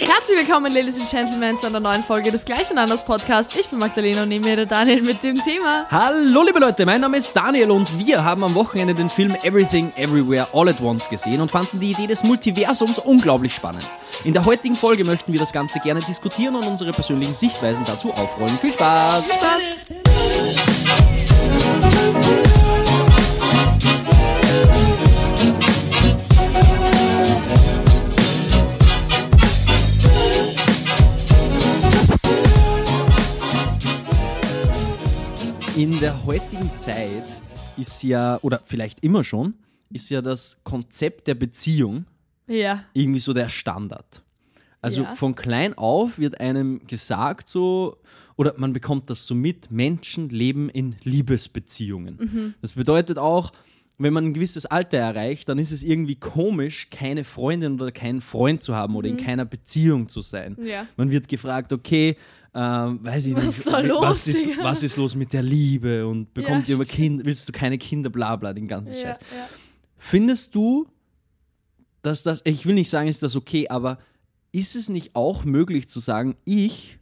[0.00, 3.56] Herzlich willkommen, Ladies and Gentlemen, zu einer neuen Folge des Gleichen Anders Podcast.
[3.58, 5.86] Ich bin Magdalena und nehme mir der Daniel mit dem Thema.
[5.90, 9.92] Hallo liebe Leute, mein Name ist Daniel und wir haben am Wochenende den Film Everything
[9.96, 13.86] Everywhere All at Once gesehen und fanden die Idee des Multiversums unglaublich spannend.
[14.22, 18.12] In der heutigen Folge möchten wir das Ganze gerne diskutieren und unsere persönlichen Sichtweisen dazu
[18.12, 18.56] aufrollen.
[18.60, 19.24] Viel Spaß!
[19.26, 19.78] Spaß.
[35.84, 37.26] In der heutigen Zeit
[37.76, 39.52] ist ja, oder vielleicht immer schon,
[39.90, 42.06] ist ja das Konzept der Beziehung
[42.46, 42.84] Ja.
[42.94, 44.22] irgendwie so der Standard.
[44.80, 45.14] Also Ja.
[45.14, 47.98] von klein auf wird einem gesagt so,
[48.36, 52.16] oder man bekommt das so mit, Menschen leben in Liebesbeziehungen.
[52.18, 52.54] Mhm.
[52.62, 53.52] Das bedeutet auch,
[53.98, 58.22] wenn man ein gewisses Alter erreicht, dann ist es irgendwie komisch, keine Freundin oder keinen
[58.22, 60.56] Freund zu haben oder in keiner Beziehung zu sein.
[60.58, 60.66] Mhm.
[60.66, 60.86] Ja.
[60.96, 62.16] Man wird gefragt, okay,
[62.54, 64.62] ähm, weiß ich Was nicht, ist da los, was, ist, Digga?
[64.64, 66.90] was ist los mit der Liebe und bekommt Ja, ihr stimmt.
[66.98, 69.18] Kinder, willst du keine Kinder, bla bla, den ganzen Ja, Scheiß.
[69.36, 69.48] ja.
[69.98, 70.86] Findest du,
[72.02, 73.98] dass das, ich will nicht sagen, ist das okay, aber
[74.52, 76.98] ist es nicht auch möglich zu sagen, ich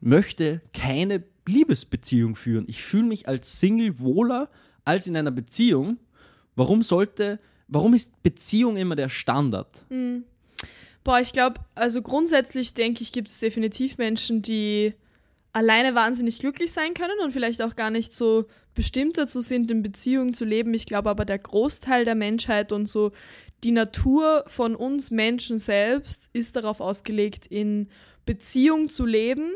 [0.00, 2.64] möchte keine Liebesbeziehung führen.
[2.68, 4.48] Ich fühle mich als Single wohler
[4.84, 5.98] als in einer Beziehung.
[6.56, 9.84] Warum sollte, warum ist Beziehung immer der Standard?
[11.08, 14.92] Boah, ich glaube, also grundsätzlich denke ich, gibt es definitiv Menschen, die
[15.54, 19.82] alleine wahnsinnig glücklich sein können und vielleicht auch gar nicht so bestimmt dazu sind, in
[19.82, 20.74] Beziehungen zu leben.
[20.74, 23.12] Ich glaube aber, der Großteil der Menschheit und so
[23.64, 27.88] die Natur von uns Menschen selbst ist darauf ausgelegt, in
[28.26, 29.52] Beziehung zu leben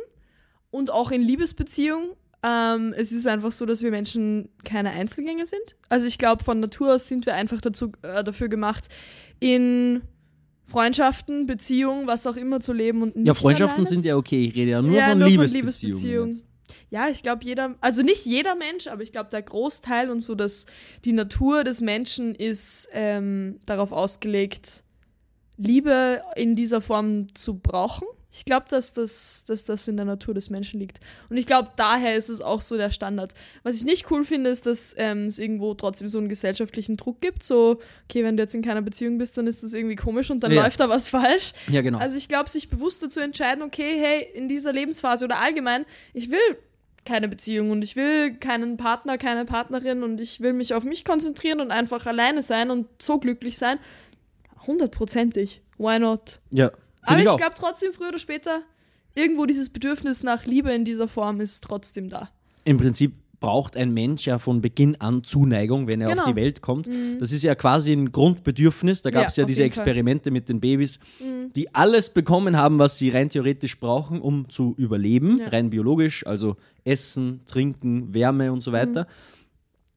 [0.70, 2.16] und auch in Liebesbeziehung.
[2.42, 5.76] Ähm, es ist einfach so, dass wir Menschen keine Einzelgänger sind.
[5.90, 8.88] Also ich glaube, von Natur aus sind wir einfach dazu, äh, dafür gemacht,
[9.38, 10.00] in
[10.72, 14.44] Freundschaften, Beziehungen, was auch immer zu leben und nicht Ja, Freundschaften sind ja okay.
[14.44, 15.70] Ich rede ja nur ja, von nur Liebesbeziehungen.
[15.70, 16.52] von Liebesbeziehungen.
[16.90, 20.34] Ja, ich glaube, jeder, also nicht jeder Mensch, aber ich glaube, der Großteil und so,
[20.34, 20.66] dass
[21.04, 24.84] die Natur des Menschen ist ähm, darauf ausgelegt,
[25.56, 28.06] Liebe in dieser Form zu brauchen.
[28.34, 31.00] Ich glaube, dass das, dass das in der Natur des Menschen liegt.
[31.28, 33.34] Und ich glaube, daher ist es auch so der Standard.
[33.62, 37.20] Was ich nicht cool finde, ist, dass ähm, es irgendwo trotzdem so einen gesellschaftlichen Druck
[37.20, 37.42] gibt.
[37.42, 37.78] So,
[38.08, 40.50] okay, wenn du jetzt in keiner Beziehung bist, dann ist das irgendwie komisch und dann
[40.52, 40.62] Ja.
[40.62, 41.52] läuft da was falsch.
[41.68, 41.98] Ja, genau.
[41.98, 46.30] Also ich glaube, sich bewusst dazu entscheiden, okay, hey, in dieser Lebensphase oder allgemein, ich
[46.30, 46.38] will
[47.04, 51.04] keine Beziehung und ich will keinen Partner, keine Partnerin und ich will mich auf mich
[51.04, 53.78] konzentrieren und einfach alleine sein und so glücklich sein.
[54.66, 55.60] Hundertprozentig.
[55.78, 56.40] Why not?
[56.50, 56.70] ja,
[57.02, 58.62] Aber ich ich glaube trotzdem, früher oder später,
[59.14, 62.30] irgendwo dieses Bedürfnis nach Liebe in dieser Form ist trotzdem da.
[62.64, 66.22] im Prinzip braucht ein Mensch ja von Beginn an Zuneigung, wenn er Genau.
[66.22, 66.88] auf die Welt kommt.
[67.18, 69.02] Das ist ja quasi ein Grundbedürfnis.
[69.02, 69.82] Da gab es Ja, ja, diese jeden Fall.
[69.82, 71.00] Experimente mit den Babys,
[71.56, 75.48] die alles bekommen haben, was sie rein theoretisch brauchen, um zu überleben, Ja.
[75.48, 79.08] rein biologisch, also Essen, Trinken, Wärme und so weiter.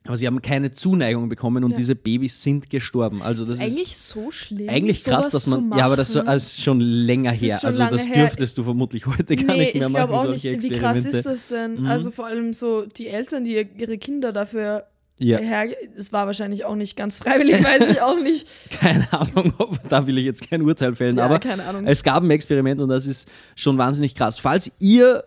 [0.07, 1.77] Aber sie haben keine Zuneigung bekommen und Ja.
[1.77, 3.21] diese Babys sind gestorben.
[3.23, 4.69] Also das, ist ist eigentlich so schlimm.
[4.69, 5.71] eigentlich krass, dass man.
[5.77, 7.57] Ja, aber das ist schon länger Das her.
[7.59, 8.25] schon Also das her.
[8.27, 10.63] dürftest du vermutlich heute gar nee, nicht mehr ich machen, auch solche nicht.
[10.63, 11.81] Wie krass ist das denn?
[11.81, 11.88] Mhm.
[11.88, 14.85] Also vor allem so die Eltern, die ihre Kinder dafür
[15.17, 15.38] Ja.
[15.39, 15.67] her...
[15.97, 18.47] Es war wahrscheinlich auch nicht ganz freiwillig, weiß ich auch nicht.
[18.69, 21.39] Keine Ahnung, ob, da will ich jetzt kein Urteil fällen, Ja, aber
[21.85, 24.37] es gab ein Experiment und das ist schon wahnsinnig krass.
[24.37, 25.23] Falls ihr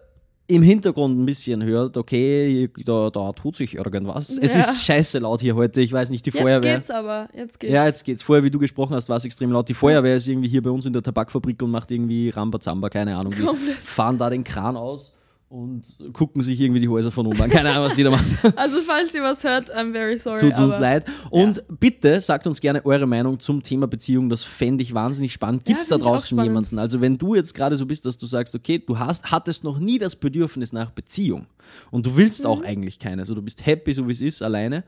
[0.51, 4.31] im Hintergrund ein bisschen hört, okay, da, da tut sich irgendwas.
[4.39, 4.61] Es Ja.
[4.61, 6.77] ist scheiße laut hier heute, ich weiß nicht, die Jetzt Feuerwehr.
[6.77, 7.73] geht's aber, jetzt geht's.
[7.73, 8.23] Ja, jetzt geht's.
[8.23, 9.69] Vorher, wie du gesprochen hast, war es extrem laut.
[9.69, 13.15] Die Feuerwehr ist irgendwie hier bei uns in der Tabakfabrik und macht irgendwie Rambazamba, keine
[13.17, 13.35] Ahnung.
[13.37, 13.47] Die
[13.85, 15.13] fahren da den Kran aus
[15.49, 15.83] und
[16.13, 17.49] gucken sich irgendwie die Häuser von oben an.
[17.49, 18.37] Keine Ahnung, was die da machen.
[18.57, 20.39] Also falls ihr was hört, I'm very sorry.
[20.39, 21.07] Tut uns leid.
[21.31, 24.29] Und bitte sagt uns gerne eure Meinung zum Thema Beziehung.
[24.29, 25.65] Das fände ich wahnsinnig spannend.
[25.65, 26.79] Gibt es Ja, da draußen jemanden?
[26.79, 29.79] Also, wenn du jetzt gerade so bist, dass du sagst, okay, du hast, hattest noch
[29.79, 31.47] nie das Bedürfnis nach Beziehung
[31.91, 32.51] und du willst Mhm.
[32.51, 34.85] auch eigentlich keine, also du bist happy, so wie es ist, alleine,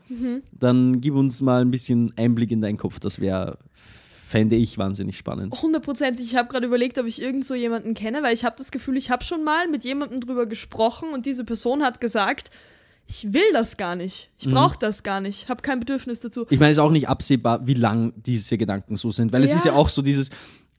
[0.53, 2.99] dann gib uns mal ein bisschen Einblick in deinen Kopf.
[3.01, 3.57] Das wäre,
[4.31, 5.61] fände ich wahnsinnig spannend.
[5.61, 6.25] Hundertprozentig.
[6.27, 8.97] Ich habe gerade überlegt, ob ich irgend so jemanden kenne, weil ich habe das Gefühl,
[8.97, 12.51] ich habe schon mal mit jemandem drüber gesprochen und diese Person hat gesagt,
[13.09, 14.29] ich will das gar nicht.
[14.39, 14.53] Ich Mhm.
[14.53, 15.49] brauche das gar nicht.
[15.49, 16.47] Habe kein Bedürfnis dazu.
[16.49, 19.51] Ich meine, es ist auch nicht absehbar, wie lang diese Gedanken so sind, weil es
[19.51, 19.57] Ja.
[19.57, 20.31] ist ja auch so dieses,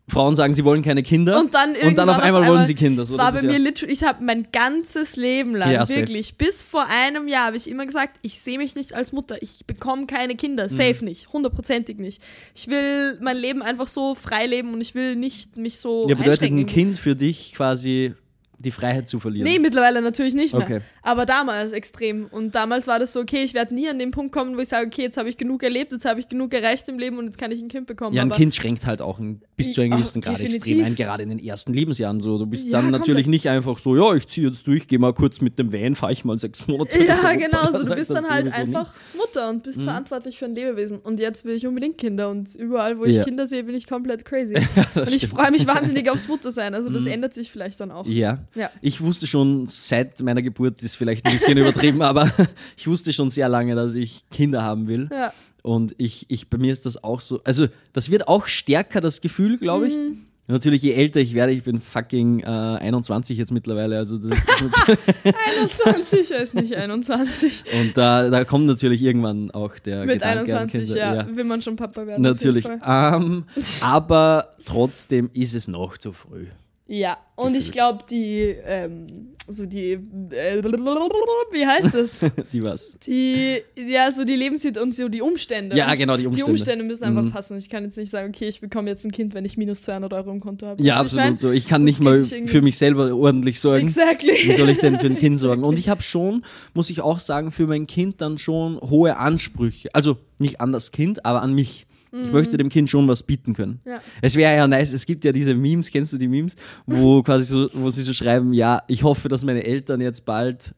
[0.07, 3.05] Frauen sagen, sie wollen keine Kinder Und dann, und dann auf einmal wollen sie Kinder.
[3.05, 6.01] So, Das war bei mir ja, literally, ich habe mein ganzes Leben lang, Ja, safe.
[6.01, 9.41] wirklich, bis vor einem Jahr habe ich immer gesagt, ich sehe mich nicht als Mutter,
[9.41, 10.69] ich bekomme keine Kinder, Mhm.
[10.69, 12.21] safe nicht, hundertprozentig nicht.
[12.53, 16.15] Ich will mein Leben einfach so frei leben und ich will nicht mich so ja,
[16.15, 18.13] bedeutet ein Kind für dich quasi
[18.61, 19.47] die Freiheit zu verlieren.
[19.47, 20.63] Nee, mittlerweile natürlich nicht mehr.
[20.63, 20.81] Okay.
[21.03, 22.25] Aber damals extrem.
[22.31, 24.69] Und damals war das so, okay, ich werde nie an den Punkt kommen, wo ich
[24.69, 27.25] sage, okay, jetzt habe ich genug erlebt, jetzt habe ich genug erreicht im Leben und
[27.25, 28.15] jetzt kann ich ein Kind bekommen.
[28.15, 30.95] Ja, ein Aber Kind schränkt halt auch ein bis zu einem gewissen Grad extrem ein,
[30.95, 32.37] gerade in den ersten Lebensjahren so.
[32.37, 35.13] Du bist Ja, dann natürlich nicht einfach so, ja, ich ziehe jetzt durch, gehe mal
[35.13, 36.97] kurz mit dem Van, fahre ich mal sechs Monate.
[37.05, 40.99] Ja, genau, so, du bist dann halt einfach Mutter und bist verantwortlich für ein Lebewesen.
[40.99, 43.23] Und jetzt will ich unbedingt Kinder und überall, wo ich Ja.
[43.23, 44.53] Kinder sehe, bin ich komplett crazy.
[44.93, 46.73] das und ich freue mich wahnsinnig aufs Muttersein.
[46.73, 48.05] Also das ändert sich vielleicht dann auch.
[48.07, 48.39] Ja.
[48.55, 48.69] Ja.
[48.81, 52.31] Ich wusste schon seit meiner Geburt, ist vielleicht ein bisschen übertrieben, aber
[52.77, 55.09] ich wusste schon sehr lange, dass ich Kinder haben will.
[55.11, 55.33] Ja.
[55.63, 59.21] Und ich, ich, bei mir ist das auch so, also das wird auch stärker, das
[59.21, 59.95] Gefühl, glaube ich.
[59.95, 60.25] Mhm.
[60.47, 65.81] Natürlich, je älter ich werde, ich bin fucking äh, 21 jetzt mittlerweile, also das, das
[65.85, 67.63] 21, er ist nicht 21.
[67.79, 71.45] und da, da kommt natürlich irgendwann auch der Mit Gedanke an 21, Kinder, ja, will
[71.45, 72.21] man schon Papa werden.
[72.21, 72.67] Natürlich.
[72.85, 73.45] Ähm,
[73.81, 76.47] aber trotzdem ist es noch zu früh.
[76.93, 79.05] Ja, und ich glaube, die, ähm,
[79.47, 82.25] so die, äh, wie heißt das?
[82.51, 82.97] Die was?
[83.07, 85.77] Die, ja, so die Lebenssituation und so die Umstände.
[85.77, 86.51] Ja, genau, die Die Umstände.
[86.51, 87.31] Umstände müssen einfach Mhm.
[87.31, 87.57] passen.
[87.57, 90.11] Ich kann jetzt nicht sagen, okay, ich bekomme jetzt ein Kind, wenn ich minus 200
[90.11, 90.83] Euro im Konto habe.
[90.83, 91.37] Ja, ich absolut mein?
[91.37, 91.49] so.
[91.51, 93.85] Ich kann nicht mal für mich selber ordentlich sorgen.
[93.85, 94.33] Exactly.
[94.43, 95.63] Wie soll ich denn für ein Kind sorgen?
[95.63, 96.43] Und ich habe schon,
[96.73, 99.95] muss ich auch sagen, für mein Kind dann schon hohe Ansprüche.
[99.95, 101.85] Also nicht an das Kind, aber an mich.
[102.13, 103.79] Ich möchte dem Kind schon was bieten können.
[103.85, 103.91] Mhm.
[103.91, 104.01] Ja.
[104.21, 106.55] Es wäre ja nice, es gibt ja diese Memes, kennst du die Memes,
[106.85, 110.75] wo quasi so, wo sie so schreiben, ja, ich hoffe, dass meine Eltern jetzt bald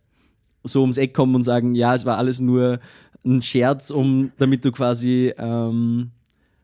[0.63, 2.79] so ums Eck kommen und sagen, ja, es war alles nur
[3.25, 6.11] ein Scherz, um damit du quasi ähm,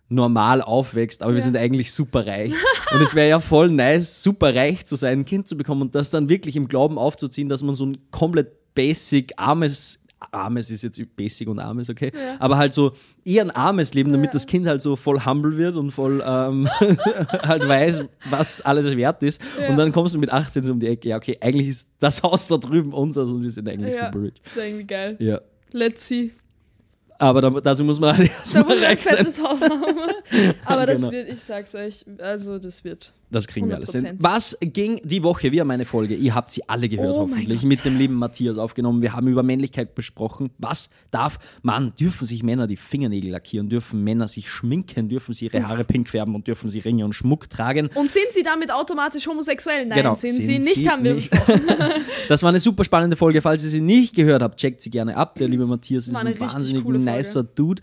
[0.07, 1.45] normal aufwächst, aber wir Ja.
[1.45, 2.53] sind eigentlich super reich.
[2.93, 5.93] Und es wäre ja voll nice, super reich zu sein, ein Kind zu bekommen und
[5.93, 9.99] das dann wirklich im Glauben aufzuziehen, dass man so ein komplett basic, armes,
[10.31, 12.35] armes ist jetzt basic und armes, okay, Ja.
[12.39, 12.93] aber halt so
[13.23, 14.33] eher ein armes Leben, damit Ja.
[14.33, 16.67] das Kind halt so voll humble wird und voll ähm,
[17.43, 19.41] halt weiß, was alles wert ist.
[19.59, 19.69] Ja.
[19.69, 22.21] Und dann kommst du mit 18 so um die Ecke, ja, okay, eigentlich ist das
[22.23, 24.33] Haus da drüben unseres und wir sind eigentlich super rich.
[24.43, 25.15] das wäre irgendwie geil.
[25.19, 25.39] Ja.
[25.71, 26.31] Let's see.
[27.21, 29.25] Aber da, dazu muss man halt erstmal reich sein.
[29.25, 29.83] Haus haben.
[30.65, 31.11] Aber das Genau.
[31.11, 33.13] wird, ich sag's euch, also das wird.
[33.31, 34.05] Das kriegen wir alles hin.
[34.05, 34.15] 100%.
[34.19, 35.51] Was ging die Woche?
[35.51, 36.15] Wir haben eine Folge.
[36.15, 37.63] Ihr habt sie alle gehört, Oh hoffentlich.
[37.63, 39.01] Mit dem lieben Matthias aufgenommen.
[39.01, 40.49] Wir haben über Männlichkeit besprochen.
[40.57, 41.93] Was darf man?
[41.99, 43.69] Dürfen sich Männer die Fingernägel lackieren?
[43.69, 45.09] Dürfen Männer sich schminken?
[45.09, 46.33] Dürfen sie ihre Haare pink färben?
[46.35, 47.89] Und dürfen sie Ringe und Schmuck tragen?
[47.95, 49.85] Und sind sie damit automatisch homosexuell?
[49.85, 51.29] Nein, Genau, sind, sind sie nicht, sie haben wir nicht.
[51.29, 51.61] besprochen.
[52.27, 53.41] Das war eine super spannende Folge.
[53.41, 55.35] Falls ihr sie nicht gehört habt, checkt sie gerne ab.
[55.35, 57.81] Der liebe Matthias ist ein wahnsinnig nicer Dude.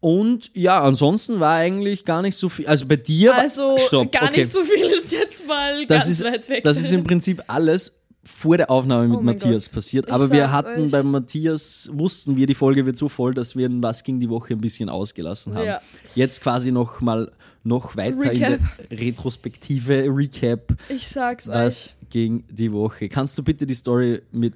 [0.00, 2.66] Und ja, ansonsten war eigentlich gar nicht so viel.
[2.66, 4.40] Also bei dir Also Stopp, gar okay.
[4.40, 6.64] nicht so viel ist jetzt mal das ganz ist, weit weg.
[6.64, 9.74] Das ist im Prinzip alles vor der Aufnahme mit Oh Matthias Gott.
[9.74, 10.06] passiert.
[10.08, 10.90] Ich Aber wir hatten euch.
[10.90, 14.28] bei Matthias, wussten wir, die Folge wird so voll, dass wir in Was ging die
[14.28, 15.66] Woche ein bisschen ausgelassen haben.
[15.66, 15.80] Ja.
[16.16, 17.30] Jetzt quasi noch mal
[17.62, 18.60] noch weiter in Recap.
[18.90, 20.74] der Retrospektive Recap.
[20.88, 23.08] ich sag's Was ging die Woche?
[23.08, 24.54] Kannst du bitte die Story mit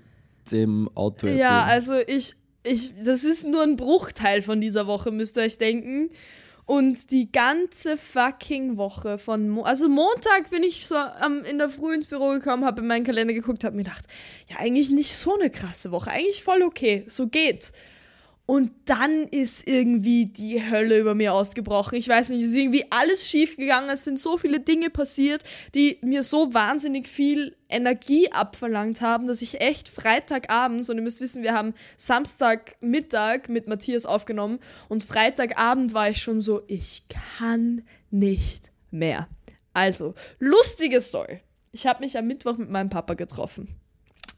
[0.51, 1.33] dem Auto euch.
[1.33, 1.39] erzählen?
[1.39, 2.35] Ja, also ich,
[2.65, 6.11] ich, das ist nur ein Bruchteil von dieser Woche, müsst ihr euch denken.
[6.71, 11.69] Und die ganze fucking Woche von, Mo also Montag bin ich so am, in der
[11.69, 14.05] Früh ins Büro gekommen, habe in meinen Kalender geguckt, habe mir gedacht,
[14.49, 17.73] ja eigentlich nicht so eine krasse Woche, eigentlich voll okay, so geht's.
[18.51, 21.97] Und dann ist irgendwie die Hölle über mir ausgebrochen.
[21.97, 23.89] Ich weiß nicht, es ist irgendwie alles schief gegangen.
[23.91, 29.41] Es sind so viele Dinge passiert, die mir so wahnsinnig viel Energie abverlangt haben, dass
[29.41, 34.59] ich echt Freitagabends, und ihr müsst wissen, wir haben Samstagmittag mit Matthias aufgenommen
[34.89, 39.29] und Freitagabend war ich schon so, ich kann nicht mehr.
[39.75, 41.39] Also, lustige Story.
[41.71, 43.80] Ich habe mich am Mittwoch mit meinem Papa getroffen.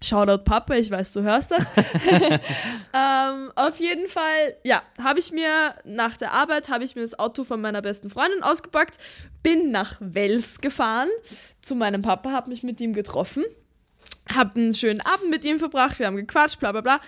[0.03, 1.71] Shoutout Papa, ich weiß, du hörst das.
[1.77, 7.19] ähm, auf jeden Fall, ja, habe ich mir nach der Arbeit, habe ich mir das
[7.19, 8.99] Auto von meiner besten Freundin ausgepackt,
[9.43, 11.09] bin nach Wels gefahren
[11.61, 13.45] zu meinem Papa, habe mich mit ihm getroffen,
[14.29, 17.01] habe einen schönen Abend mit ihm verbracht, wir haben gequatscht, bla bla bla.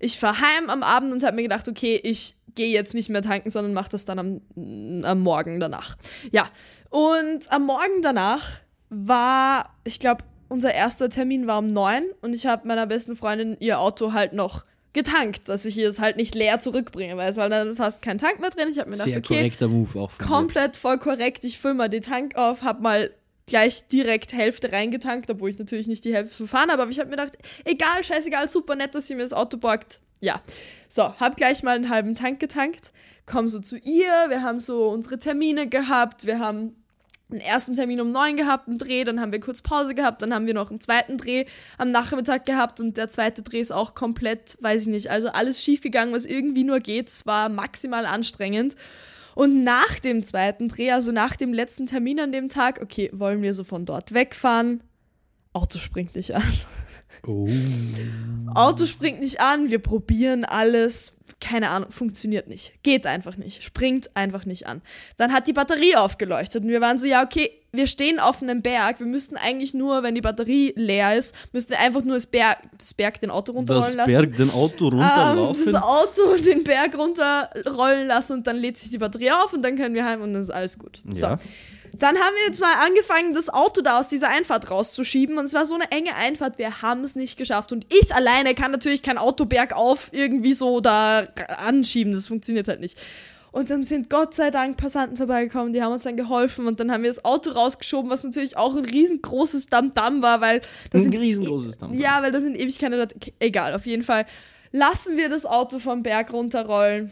[0.00, 3.22] Ich fahre heim am Abend und habe mir gedacht, okay, ich gehe jetzt nicht mehr
[3.22, 5.96] tanken, sondern mache das dann am, am Morgen danach.
[6.30, 6.48] Ja,
[6.90, 8.44] und am Morgen danach
[8.90, 13.56] war, ich glaube, unser erster Termin war um neun und ich habe meiner besten Freundin
[13.60, 17.36] ihr Auto halt noch getankt, dass ich ihr es halt nicht leer zurückbringe, weil es
[17.36, 18.68] war dann fast kein Tank mehr drin.
[18.70, 20.32] Ich habe mir gedacht, Sehr okay, korrekter Move auch von dir.
[20.32, 21.44] komplett voll korrekt.
[21.44, 23.10] Ich fülle mal den Tank auf, habe mal
[23.46, 27.08] gleich direkt Hälfte reingetankt, obwohl ich natürlich nicht die Hälfte verfahren habe, aber ich habe
[27.10, 30.00] mir gedacht, egal, scheißegal, super nett, dass sie mir das Auto borgt.
[30.20, 30.40] Ja,
[30.88, 32.92] so, hab gleich mal einen halben Tank getankt,
[33.24, 36.77] komm so zu ihr, wir haben so unsere Termine gehabt, wir haben
[37.30, 40.32] einen ersten Termin um neun gehabt, einen Dreh, dann haben wir kurz Pause gehabt, dann
[40.32, 41.44] haben wir noch einen zweiten Dreh
[41.76, 45.62] am Nachmittag gehabt und der zweite Dreh ist auch komplett, weiß ich nicht, also alles
[45.62, 47.08] schief gegangen, was irgendwie nur geht.
[47.08, 48.76] Es war maximal anstrengend.
[49.34, 53.42] Und nach dem zweiten Dreh, also nach dem letzten Termin an dem Tag, okay, wollen
[53.42, 54.82] wir so von dort wegfahren?
[55.52, 56.42] Auto springt nicht an.
[57.26, 57.48] Oh.
[58.54, 62.72] Auto springt nicht an, wir probieren alles, keine Ahnung, funktioniert nicht.
[62.82, 63.62] Geht einfach nicht.
[63.62, 64.82] Springt einfach nicht an.
[65.16, 68.62] Dann hat die Batterie aufgeleuchtet und wir waren so, ja, okay, wir stehen auf einem
[68.62, 68.98] Berg.
[68.98, 72.58] Wir müssten eigentlich nur, wenn die Batterie leer ist, müssten wir einfach nur das Berg,
[72.76, 74.08] das Berg den Auto runterrollen Das lassen.
[74.10, 75.62] Berg den Auto runterlaufen.
[75.66, 79.62] Ähm, das Auto den Berg runterrollen lassen und dann lädt sich die Batterie auf und
[79.62, 81.02] dann können wir heim und dann ist alles gut.
[81.14, 81.38] Ja.
[81.38, 81.44] So.
[81.98, 85.38] Dann haben wir jetzt mal angefangen, das Auto da aus dieser Einfahrt rauszuschieben.
[85.38, 87.72] Und es war so eine enge Einfahrt, wir haben es nicht geschafft.
[87.72, 91.26] Und ich alleine kann natürlich kein Auto bergauf irgendwie so da
[91.56, 92.12] anschieben.
[92.12, 92.96] Das funktioniert halt nicht.
[93.50, 96.92] Und dann sind Gott sei Dank Passanten vorbeigekommen, die haben uns dann geholfen und dann
[96.92, 101.12] haben wir das Auto rausgeschoben, was natürlich auch ein riesengroßes Damm-Damm war, weil das Ein
[101.12, 101.94] sind, riesengroßes Damm.
[101.94, 103.16] ja, weil da sind ewig keine Leute.
[103.40, 104.26] Egal, auf jeden Fall
[104.70, 107.10] lassen wir das Auto vom Berg runterrollen.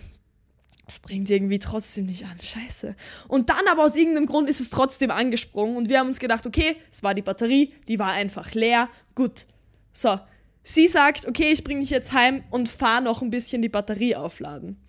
[0.89, 2.39] Springt irgendwie trotzdem nicht an.
[2.41, 2.95] Scheiße.
[3.27, 6.47] Und dann aber aus irgendeinem Grund ist es trotzdem angesprungen und wir haben uns gedacht,
[6.47, 8.89] okay, es war die Batterie, die war einfach leer.
[9.15, 9.47] Gut.
[9.93, 10.21] So.
[10.63, 14.17] Sie sagt, okay, ich bringe dich jetzt heim und fahr noch ein bisschen die Batterie
[14.17, 14.81] aufladen.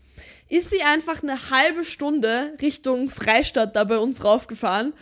[0.49, 4.93] Ist sie einfach eine halbe Stunde Richtung Freistadt da bei uns raufgefahren,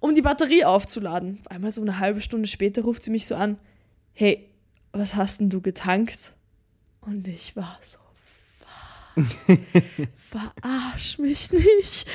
[0.00, 1.40] um die Batterie aufzuladen.
[1.48, 3.58] Einmal so eine halbe Stunde später ruft sie mich so an,
[4.12, 4.50] hey,
[4.92, 6.32] was hast denn du getankt?
[7.00, 7.98] Und ich war so,
[10.16, 12.06] verarsch mich nicht.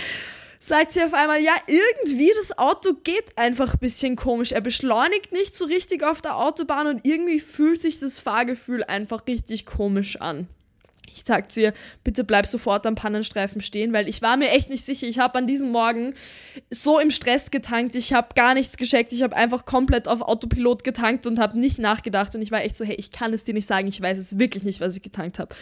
[0.60, 4.54] Sagt sie auf einmal, ja, irgendwie das Auto geht einfach ein bisschen komisch.
[4.54, 9.28] Er beschleunigt nicht so richtig auf der Autobahn und irgendwie fühlt sich das Fahrgefühl einfach
[9.28, 10.48] richtig komisch an.
[11.16, 14.70] Ich sag zu ihr, bitte bleib sofort am Pannenstreifen stehen, weil ich war mir echt
[14.70, 15.06] nicht sicher.
[15.06, 16.16] Ich habe an diesem Morgen
[16.72, 20.84] so im Stress getankt, ich habe gar nichts gescheckt, ich habe einfach komplett auf Autopilot
[20.84, 23.54] getankt und habe nicht nachgedacht und ich war echt so, hey, ich kann es dir
[23.54, 25.54] nicht sagen, ich weiß es wirklich nicht, was ich getankt habe.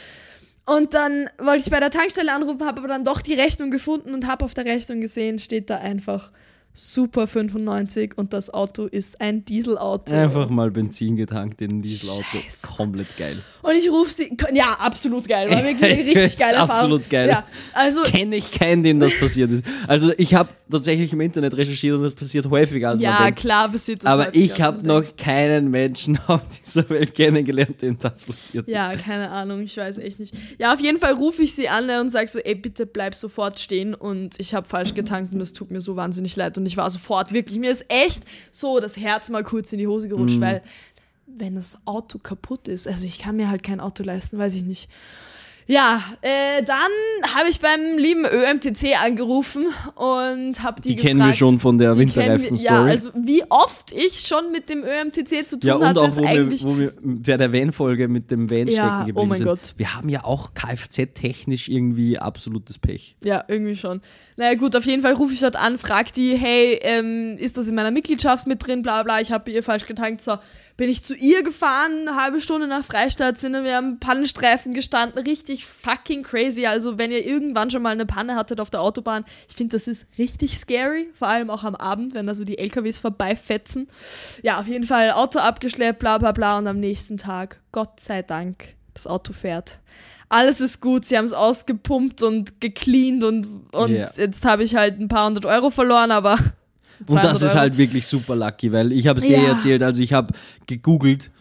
[0.65, 4.13] Und dann wollte ich bei der Tankstelle anrufen, habe aber dann doch die Rechnung gefunden
[4.13, 6.31] und habe auf der Rechnung gesehen, steht da einfach
[6.73, 10.15] Super 95 und das Auto ist ein Dieselauto.
[10.15, 12.23] Einfach mal Benzin getankt in ein Dieselauto.
[12.23, 12.67] Scheiße.
[12.67, 13.37] Komplett geil.
[13.61, 16.71] Und ich rufe sie, ja, absolut geil, war wirklich eine richtig geile Erfahrung.
[16.71, 17.29] Absolut geil.
[17.29, 19.63] Ja, also Kenne ich keinen, dem das passiert ist.
[19.87, 23.39] Also ich habe tatsächlich im Internet recherchiert und das passiert häufiger als man ja, denkt.
[23.41, 25.17] klar passiert das Aber ich habe man noch denkt.
[25.17, 28.73] keinen Menschen auf dieser Welt kennengelernt, dem das passiert ist.
[28.73, 30.33] Ja, keine Ahnung, ich weiß echt nicht.
[30.57, 33.59] Ja, auf jeden Fall rufe ich sie an und sage so, ey, bitte bleib sofort
[33.59, 36.77] stehen und ich habe falsch getankt und es tut mir so wahnsinnig leid und ich
[36.77, 40.37] war sofort wirklich, mir ist echt so das Herz mal kurz in die Hose gerutscht,
[40.37, 40.41] Mhm.
[40.41, 40.61] weil
[41.27, 44.63] wenn das Auto kaputt ist, also ich kann mir halt kein Auto leisten, weiß ich
[44.63, 44.89] nicht.
[45.71, 46.91] Ja, äh, dann
[47.33, 51.07] habe ich beim lieben ÖMTC angerufen und habe die, Die gefragt.
[51.15, 52.61] kennen wir schon von der wir- Winterreifen-Story.
[52.61, 56.07] Ja, also wie oft ich schon mit dem ÖMTC zu tun Ja, und hatte, auch,
[56.07, 59.17] ist wo wir, eigentlich wo wir bei der Van-Folge mit dem Van Ja, stecken geblieben
[59.19, 59.47] oh mein sind.
[59.47, 59.73] Gott.
[59.77, 63.15] Wir haben ja auch Kfz-technisch irgendwie absolutes Pech.
[63.23, 64.01] Ja, irgendwie schon.
[64.35, 67.67] Naja, gut, auf jeden Fall rufe ich dort an, frag die, hey, ähm, ist das
[67.69, 70.21] in meiner Mitgliedschaft mit drin, bla bla, ich habe bei ihr falsch getankt.
[70.21, 70.37] So,
[70.77, 75.19] bin ich zu ihr gefahren, eine halbe Stunde nach Freistadt, sind wir am Pannenstreifen gestanden,
[75.23, 76.65] richtig fucking crazy.
[76.65, 79.87] Also, wenn ihr irgendwann schon mal eine Panne hattet auf der Autobahn, ich finde, das
[79.87, 83.87] ist richtig scary, vor allem auch am Abend, wenn da so die LKWs vorbeifetzen.
[84.43, 88.21] Ja, auf jeden Fall Auto abgeschleppt, bla bla bla, und am nächsten Tag, Gott sei
[88.21, 89.79] Dank, das Auto fährt.
[90.29, 94.09] Alles ist gut, sie haben es ausgepumpt und gecleant und, und Ja.
[94.15, 96.37] jetzt habe ich halt ein paar hundert Euro verloren, aber.
[97.01, 99.49] Und 200 das ist halt wirklich super lucky, weil ich habe es dir Ja.
[99.49, 100.33] erzählt, also ich habe
[100.67, 101.31] gegoogelt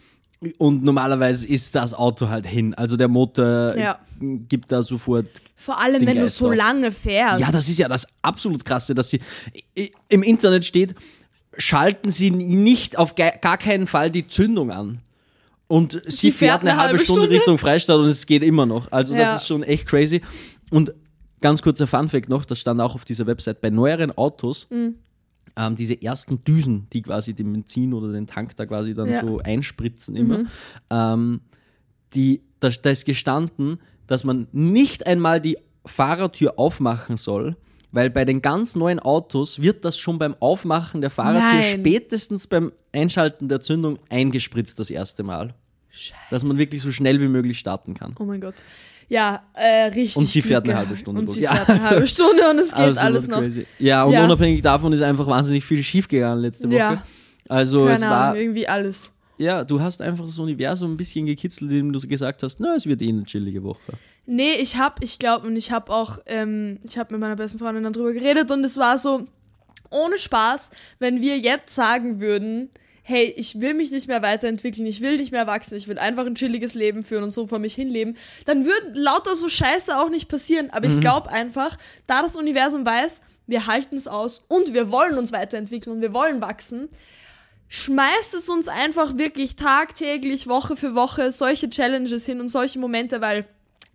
[0.57, 2.73] und normalerweise ist das Auto halt hin.
[2.73, 3.99] Also der Motor Ja.
[4.19, 5.27] gibt da sofort.
[5.55, 6.55] Vor allem, wenn du Geist so auf.
[6.55, 7.41] lange fährst.
[7.41, 9.19] Ja, das ist ja das absolut krasse, dass sie
[10.09, 10.95] im Internet steht,
[11.57, 14.99] schalten sie nicht auf gar keinen Fall die Zündung an.
[15.67, 18.91] Und sie, fährt eine halbe Stunde, Richtung Freistadt und es geht immer noch.
[18.91, 19.21] Also Ja.
[19.21, 20.21] das ist schon echt crazy.
[20.69, 20.93] Und
[21.39, 24.95] ganz kurzer Funfact noch, das stand auch auf dieser Website, bei neueren Autos, Mhm.
[25.55, 29.21] Ähm, diese ersten Düsen, die quasi den Benzin oder den Tank da quasi dann Ja.
[29.23, 29.27] Mhm.
[29.27, 30.45] so einspritzen immer,
[30.89, 31.41] ähm,
[32.13, 37.55] die, da, da ist gestanden, dass man nicht einmal die Fahrertür aufmachen soll,
[37.91, 41.63] weil bei den ganz neuen Autos wird das schon beim Aufmachen der Fahrertür Nein.
[41.63, 45.53] spätestens beim Einschalten der Zündung eingespritzt das erste Mal.
[46.29, 48.15] Dass man wirklich so schnell wie möglich starten kann.
[48.17, 48.55] Oh mein Gott.
[49.11, 50.15] Ja, äh, richtig.
[50.15, 50.95] Und sie fährt eine halbe.
[50.95, 51.35] Stunde Und bloß.
[51.35, 51.53] sie Ja.
[51.53, 53.39] fährt eine halbe Stunde und es geht Absolut alles noch.
[53.39, 53.65] crazy.
[53.77, 54.23] Ja, und Ja.
[54.23, 56.77] unabhängig davon ist einfach wahnsinnig viel schief gegangen letzte Woche.
[56.77, 57.03] Ja.
[57.49, 59.11] Also es Keine war, Ahnung, irgendwie alles.
[59.37, 62.75] ja, du hast einfach das Universum ein bisschen gekitzelt, indem du so gesagt hast, na,
[62.75, 63.91] es wird eh eine chillige Woche.
[64.25, 67.59] Nee, ich hab, ich glaube, und ich hab auch, ähm, ich hab mit meiner besten
[67.59, 69.25] Freundin dann drüber geredet und es war so,
[69.89, 72.69] ohne Spaß, wenn wir jetzt sagen würden,
[73.03, 76.25] hey, ich will mich nicht mehr weiterentwickeln, ich will nicht mehr wachsen, ich will einfach
[76.25, 78.15] ein chilliges Leben führen und so vor mich hinleben,
[78.45, 80.69] dann würde lauter so Scheiße auch nicht passieren.
[80.69, 81.77] Aber ich glaube einfach,
[82.07, 86.13] da das Universum weiß, wir halten es aus und wir wollen uns weiterentwickeln und wir
[86.13, 86.89] wollen wachsen,
[87.69, 93.21] schmeißt es uns einfach wirklich tagtäglich, Woche für Woche solche Challenges hin und solche Momente,
[93.21, 93.45] weil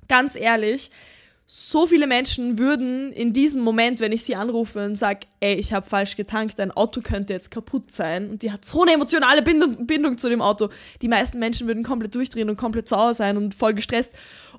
[0.08, 0.90] ganz ehrlich,
[1.48, 5.72] so viele Menschen würden in diesem Moment, wenn ich sie anrufe und sage, ey, ich
[5.72, 9.42] habe falsch getankt, dein Auto könnte jetzt kaputt sein und die hat so eine emotionale
[9.42, 10.70] Bindung, Bindung zu dem Auto,
[11.02, 14.12] die meisten Menschen würden komplett durchdrehen und komplett sauer sein und voll gestresst.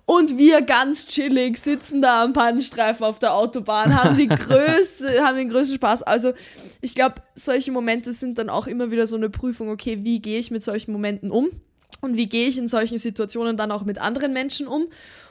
[0.05, 5.37] Und wir ganz chillig sitzen da am Pannenstreifen auf der Autobahn, haben, die größte, haben
[5.37, 6.03] den größten Spaß.
[6.03, 6.31] Also
[6.79, 10.39] ich glaube, solche Momente sind dann auch immer wieder so eine Prüfung, okay, wie gehe
[10.39, 11.49] ich mit solchen Momenten um?
[11.99, 14.87] Und wie gehe ich in solchen Situationen dann auch mit anderen Menschen um?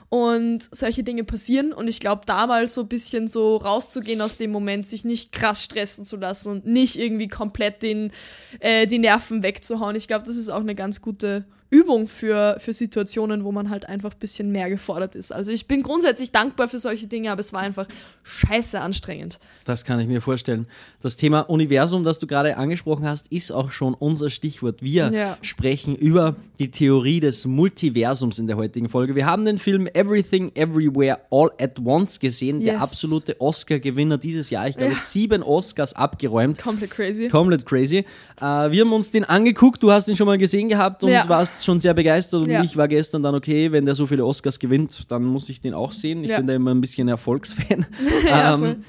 [0.09, 1.73] Und solche Dinge passieren.
[1.73, 5.31] Und ich glaube, da mal so ein bisschen so rauszugehen aus dem Moment, sich nicht
[5.31, 8.11] krass stressen zu lassen und nicht irgendwie komplett den,
[8.59, 9.95] äh, die Nerven wegzuhauen.
[9.95, 13.89] Ich glaube, das ist auch eine ganz gute Übung für, für Situationen, wo man halt
[13.89, 15.33] einfach ein bisschen mehr gefordert ist.
[15.33, 17.87] Also ich bin grundsätzlich dankbar für solche Dinge, aber es war einfach
[18.23, 19.39] scheiße anstrengend.
[19.65, 20.65] Das kann ich mir vorstellen.
[21.01, 24.81] Das Thema Universum, das du gerade angesprochen hast, ist auch schon unser Stichwort.
[24.81, 25.37] Wir ja.
[25.41, 29.15] sprechen über die Theorie des Multiversums in der heutigen Folge.
[29.15, 32.69] Wir haben den Film Everything Everywhere All at Once gesehen, yes.
[32.69, 34.67] der absolute Oscar-Gewinner dieses Jahr.
[34.67, 34.97] Ich glaube, ja.
[34.97, 36.61] sieben Oscars abgeräumt.
[36.61, 37.27] Komplett crazy.
[37.27, 38.05] Komplett crazy.
[38.39, 41.27] Äh, wir haben uns den angeguckt, du hast ihn schon mal gesehen gehabt und ja.
[41.27, 42.63] warst schon sehr begeistert und ja.
[42.63, 45.73] ich war gestern dann, okay, wenn der so viele Oscars gewinnt, dann muss ich den
[45.73, 46.23] auch sehen.
[46.23, 46.37] Ich ja.
[46.37, 47.85] bin da immer ein bisschen Erfolgsfan.
[48.27, 48.83] ja, ähm,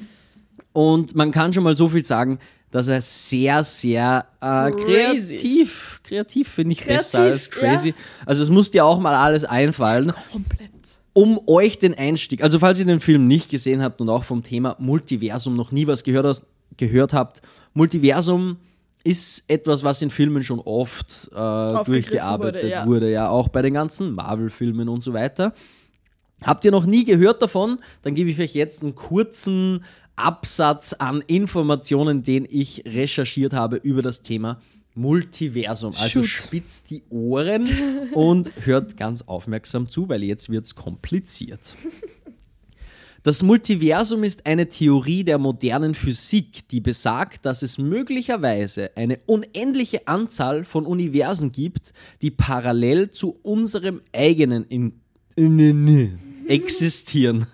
[0.73, 2.39] und man kann schon mal so viel sagen,
[2.71, 7.95] dass er sehr, sehr äh, kreativ, kreativ finde ich kreativ, besser als crazy.
[8.27, 10.13] Also es muss dir auch mal alles einfallen.
[10.31, 10.71] Komplett.
[11.15, 14.43] Um euch den Einstieg, also falls ihr den Film nicht gesehen habt und auch vom
[14.43, 16.43] Thema Multiversum noch nie was gehört,
[16.77, 17.43] gehört habt,
[17.75, 18.59] Multiversum
[19.05, 22.87] ist etwas, was in Filmen schon oft äh, durchgearbeitet wurde ja.
[22.87, 25.55] wurde, ja, auch bei den ganzen Marvel-Filmen und so weiter.
[26.43, 27.81] Habt ihr noch nie gehört davon?
[28.03, 29.85] Dann gebe ich euch jetzt einen kurzen
[30.17, 34.61] Absatz an Informationen, den ich recherchiert habe über das Thema
[34.95, 35.93] Multiversum.
[35.97, 36.27] Also Shoot.
[36.27, 37.69] spitzt die Ohren
[38.15, 41.75] und hört ganz aufmerksam zu, weil jetzt wird es kompliziert.
[43.25, 50.07] Das Multiversum ist eine Theorie der modernen Physik, die besagt, dass es möglicherweise eine unendliche
[50.07, 55.01] Anzahl von Universen gibt, die parallel zu unserem eigenen in,
[55.35, 57.47] in, existieren.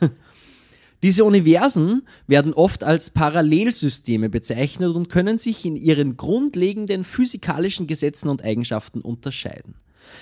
[1.02, 8.28] Diese Universen werden oft als Parallelsysteme bezeichnet und können sich in ihren grundlegenden physikalischen Gesetzen
[8.28, 9.74] und Eigenschaften unterscheiden.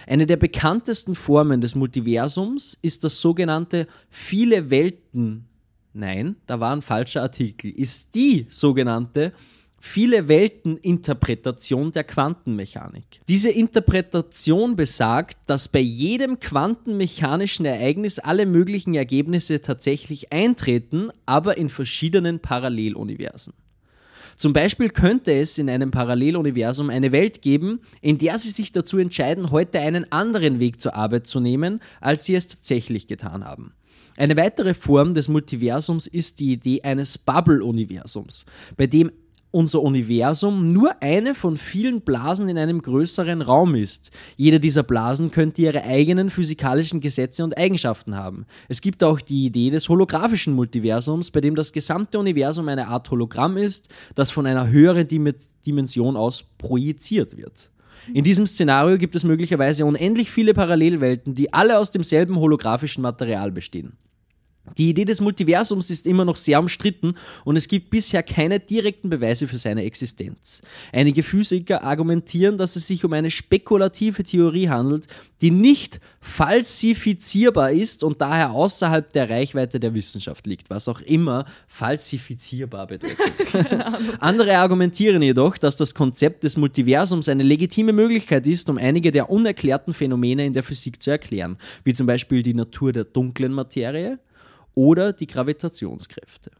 [0.06, 5.46] Eine der bekanntesten Formen des Multiversums ist das sogenannte viele Welten.
[5.92, 7.70] Nein, da war ein falscher Artikel.
[7.70, 9.32] Ist die sogenannte
[9.84, 13.20] viele Welten-Interpretation der Quantenmechanik.
[13.26, 21.68] Diese Interpretation besagt, dass bei jedem quantenmechanischen Ereignis alle möglichen Ergebnisse tatsächlich eintreten, aber in
[21.68, 23.54] verschiedenen Paralleluniversen.
[24.36, 28.98] Zum Beispiel könnte es in einem Paralleluniversum eine Welt geben, in der sie sich dazu
[28.98, 33.72] entscheiden, heute einen anderen Weg zur Arbeit zu nehmen, als sie es tatsächlich getan haben.
[34.16, 38.44] Eine weitere Form des Multiversums ist die Idee eines Bubble-Universums,
[38.76, 39.10] bei dem
[39.52, 44.10] unser Universum nur eine von vielen Blasen in einem größeren Raum ist.
[44.36, 48.46] Jede dieser Blasen könnte ihre eigenen physikalischen Gesetze und Eigenschaften haben.
[48.68, 53.10] Es gibt auch die Idee des holographischen Multiversums, bei dem das gesamte Universum eine Art
[53.10, 55.06] Hologramm ist, das von einer höheren
[55.66, 57.70] Dimension aus projiziert wird.
[58.12, 63.52] In diesem Szenario gibt es möglicherweise unendlich viele Parallelwelten, die alle aus demselben holographischen Material
[63.52, 63.92] bestehen.
[64.78, 69.10] Die Idee des Multiversums ist immer noch sehr umstritten und es gibt bisher keine direkten
[69.10, 70.62] Beweise für seine Existenz.
[70.92, 75.08] Einige Physiker argumentieren, dass es sich um eine spekulative Theorie handelt,
[75.40, 81.44] die nicht falsifizierbar ist und daher außerhalb der Reichweite der Wissenschaft liegt, was auch immer
[81.66, 83.18] falsifizierbar bedeutet.
[84.20, 89.28] Andere argumentieren jedoch, dass das Konzept des Multiversums eine legitime Möglichkeit ist, um einige der
[89.28, 94.20] unerklärten Phänomene in der Physik zu erklären, wie zum Beispiel die Natur der dunklen Materie,
[94.74, 96.50] oder die Gravitationskräfte.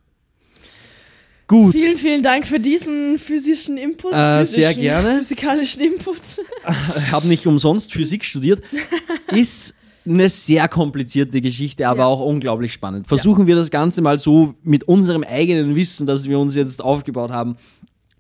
[1.46, 1.72] Gut.
[1.72, 4.12] Vielen, vielen Dank für diesen physischen Input.
[4.12, 5.16] Äh, physischen, sehr gerne.
[5.18, 6.16] Physikalischen Input.
[6.18, 8.62] Ich habe nicht umsonst Physik studiert.
[9.28, 9.74] Ist
[10.06, 12.06] eine sehr komplizierte Geschichte, aber ja.
[12.06, 13.06] auch unglaublich spannend.
[13.06, 13.48] Versuchen ja.
[13.48, 17.56] wir das Ganze mal so mit unserem eigenen Wissen, das wir uns jetzt aufgebaut haben,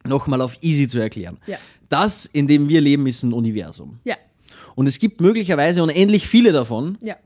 [0.04, 1.38] nochmal auf easy zu erklären.
[1.46, 1.58] Ja.
[1.88, 3.98] Das, in dem wir leben, ist ein Universum.
[4.04, 4.16] Ja.
[4.74, 6.98] Und es gibt möglicherweise unendlich viele davon.
[7.00, 7.16] Ja.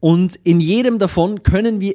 [0.00, 1.94] Und in jedem davon können wir,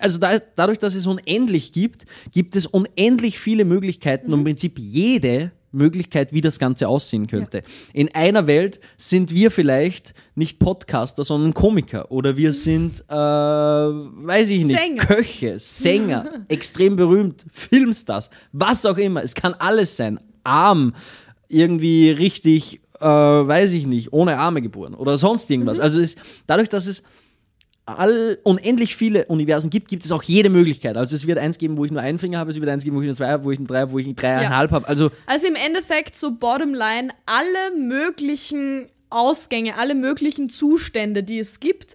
[0.00, 4.34] also da, dadurch, dass es unendlich gibt, gibt es unendlich viele Möglichkeiten, mhm.
[4.34, 7.58] im Prinzip jede Möglichkeit, wie das Ganze aussehen könnte.
[7.58, 7.64] Ja.
[7.92, 14.50] In einer Welt sind wir vielleicht nicht Podcaster, sondern Komiker oder wir sind, äh, weiß
[14.50, 15.04] ich nicht, Sänger.
[15.04, 19.22] Köche, Sänger, extrem berühmt, Filmstars, was auch immer.
[19.22, 20.18] Es kann alles sein.
[20.42, 20.94] Arm,
[21.48, 25.78] irgendwie richtig äh, weiß ich nicht, ohne Arme geboren oder sonst irgendwas.
[25.78, 25.82] Mhm.
[25.84, 27.02] Also es, dadurch, dass es
[27.86, 30.96] all, unendlich viele Universen gibt, gibt es auch jede Möglichkeit.
[30.96, 32.96] Also es wird eins geben, wo ich nur einen Finger habe, es wird eins geben,
[32.96, 34.74] wo ich nur zwei habe, wo ich nur drei habe, wo ich dreieinhalb ja.
[34.74, 34.88] habe.
[34.88, 41.94] Also, also im Endeffekt so Bottomline, alle möglichen Ausgänge, alle möglichen Zustände, die es gibt,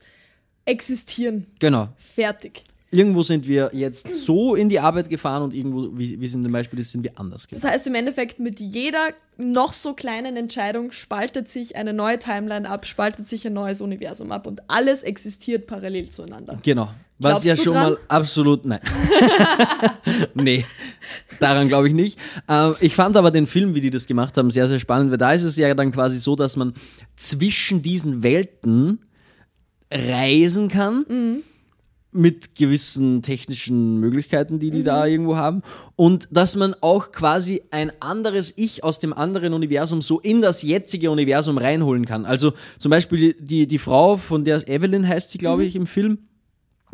[0.66, 1.46] existieren.
[1.60, 1.90] Genau.
[1.98, 2.64] Fertig
[2.94, 6.42] irgendwo sind wir jetzt so in die Arbeit gefahren und irgendwo, wie, wie es in
[6.42, 7.62] dem Beispiel ist, sind wir anders gefahren.
[7.64, 12.70] Das heißt im Endeffekt, mit jeder noch so kleinen Entscheidung spaltet sich eine neue Timeline
[12.70, 16.60] ab, spaltet sich ein neues Universum ab und alles existiert parallel zueinander.
[16.64, 16.90] Genau.
[17.20, 17.84] Was Glaubst ja schon dran?
[17.92, 18.82] mal absolut, nein.
[20.34, 20.66] nee,
[21.40, 22.20] daran glaube ich nicht.
[22.50, 25.18] Äh, ich fand aber den Film, wie die das gemacht haben, sehr, sehr spannend, weil
[25.18, 26.74] da ist es ja dann quasi so, dass man
[27.16, 29.00] zwischen diesen Welten
[29.92, 31.06] reisen kann.
[31.08, 31.44] Mhm
[32.14, 34.86] mit gewissen technischen Möglichkeiten, die die mhm.
[34.86, 35.62] da irgendwo haben.
[35.96, 40.62] Und dass man auch quasi ein anderes Ich aus dem anderen Universum so in das
[40.62, 42.26] jetzige Universum reinholen kann.
[42.26, 45.68] Also zum Beispiel die, die Frau, von der Evelyn heißt sie, glaube mhm.
[45.68, 46.20] ich, im Film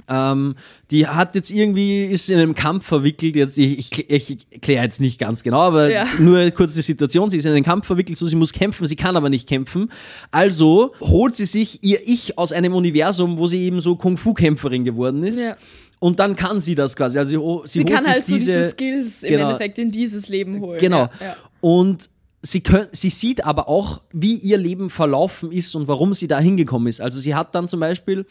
[0.08, 0.56] ähm,
[0.92, 5.02] die hat jetzt irgendwie, ist in einem Kampf verwickelt, jetzt, ich, ich, ich kläre jetzt
[5.02, 6.06] nicht ganz genau, aber ja.
[6.20, 8.96] nur kurz die Situation, sie ist in einen Kampf verwickelt, so sie muss kämpfen, sie
[8.96, 9.92] kann aber nicht kämpfen.
[10.32, 15.24] Also holt sie sich ihr Ich aus einem Universum, wo sie eben so Kung-Fu-Kämpferin geworden
[15.24, 15.42] ist.
[15.42, 15.58] Ja.
[16.00, 17.20] Und dann kann sie das quasi.
[17.20, 20.62] Also sie, sie kann halt so diese, diese Skills genau, im Endeffekt in dieses Leben
[20.62, 20.80] holen.
[20.80, 21.10] Genau.
[21.20, 22.10] Ja, Und
[22.42, 26.40] sie, könnt, sie sieht aber auch, wie ihr Leben verlaufen ist und warum sie da
[26.40, 27.02] hingekommen ist.
[27.02, 28.26] Also sie hat dann zum Beispiel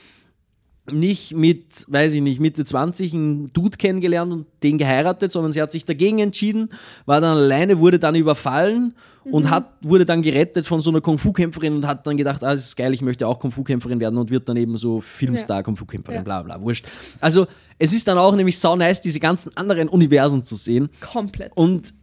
[0.92, 5.62] nicht mit, weiß ich nicht, Mitte 20 einen Dude kennengelernt und den geheiratet, sondern sie
[5.62, 6.70] hat sich dagegen entschieden,
[7.06, 9.34] war dann alleine, wurde dann überfallen mhm.
[9.34, 12.64] und hat, wurde dann gerettet von so einer Kung-Fu-Kämpferin und hat dann gedacht, ah, das
[12.64, 15.62] ist geil, ich möchte auch Kung-Fu-Kämpferin werden und wird dann eben so Filmstar, ja.
[15.62, 16.22] Kung-Fu-Kämpferin, ja.
[16.22, 16.86] bla bla, wurscht.
[17.20, 17.46] Also
[17.78, 20.90] es ist dann auch nämlich sau nice, diese ganzen anderen Universen zu sehen.
[21.00, 21.52] Komplett.
[21.54, 21.94] Und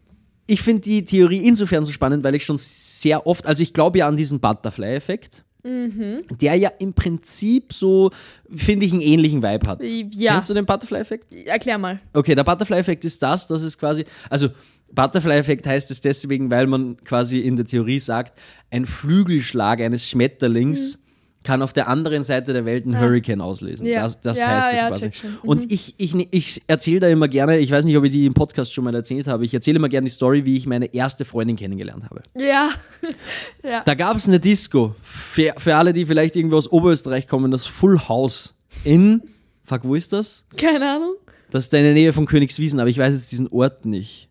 [0.48, 4.00] ich finde die Theorie insofern so spannend, weil ich schon sehr oft, also ich glaube
[4.00, 5.45] ja an diesen Butterfly-Effekt.
[5.66, 6.24] Mhm.
[6.40, 8.12] Der ja im Prinzip so,
[8.56, 9.82] finde ich, einen ähnlichen Vibe hat.
[9.82, 10.34] Ja.
[10.34, 11.34] Kennst du den Butterfly-Effekt?
[11.34, 12.00] Erklär mal.
[12.14, 14.50] Okay, der Butterfly-Effekt ist das, dass es quasi, also
[14.94, 20.98] Butterfly-Effekt heißt es deswegen, weil man quasi in der Theorie sagt, ein Flügelschlag eines Schmetterlings
[20.98, 21.05] mhm
[21.46, 23.00] kann auf der anderen Seite der Welt einen ja.
[23.00, 23.86] Hurricane auslösen.
[23.86, 24.02] Ja.
[24.02, 25.28] Das, das ja, heißt es quasi.
[25.28, 25.38] Mhm.
[25.44, 28.34] Und ich, ich, ich erzähle da immer gerne, ich weiß nicht, ob ich die im
[28.34, 31.24] Podcast schon mal erzählt habe, ich erzähle immer gerne die Story, wie ich meine erste
[31.24, 32.24] Freundin kennengelernt habe.
[32.38, 32.72] Ja.
[33.64, 33.84] ja.
[33.86, 34.96] Da gab es eine Disco.
[35.02, 39.22] Für, für alle, die vielleicht irgendwo aus Oberösterreich kommen, das Full House in,
[39.64, 40.46] fuck, wo ist das?
[40.58, 41.16] Keine Ahnung.
[41.52, 44.30] Das ist in der Nähe von Königswiesen, aber ich weiß jetzt diesen Ort nicht.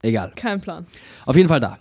[0.00, 0.32] Egal.
[0.36, 0.86] Kein Plan.
[1.26, 1.78] Auf jeden Fall da.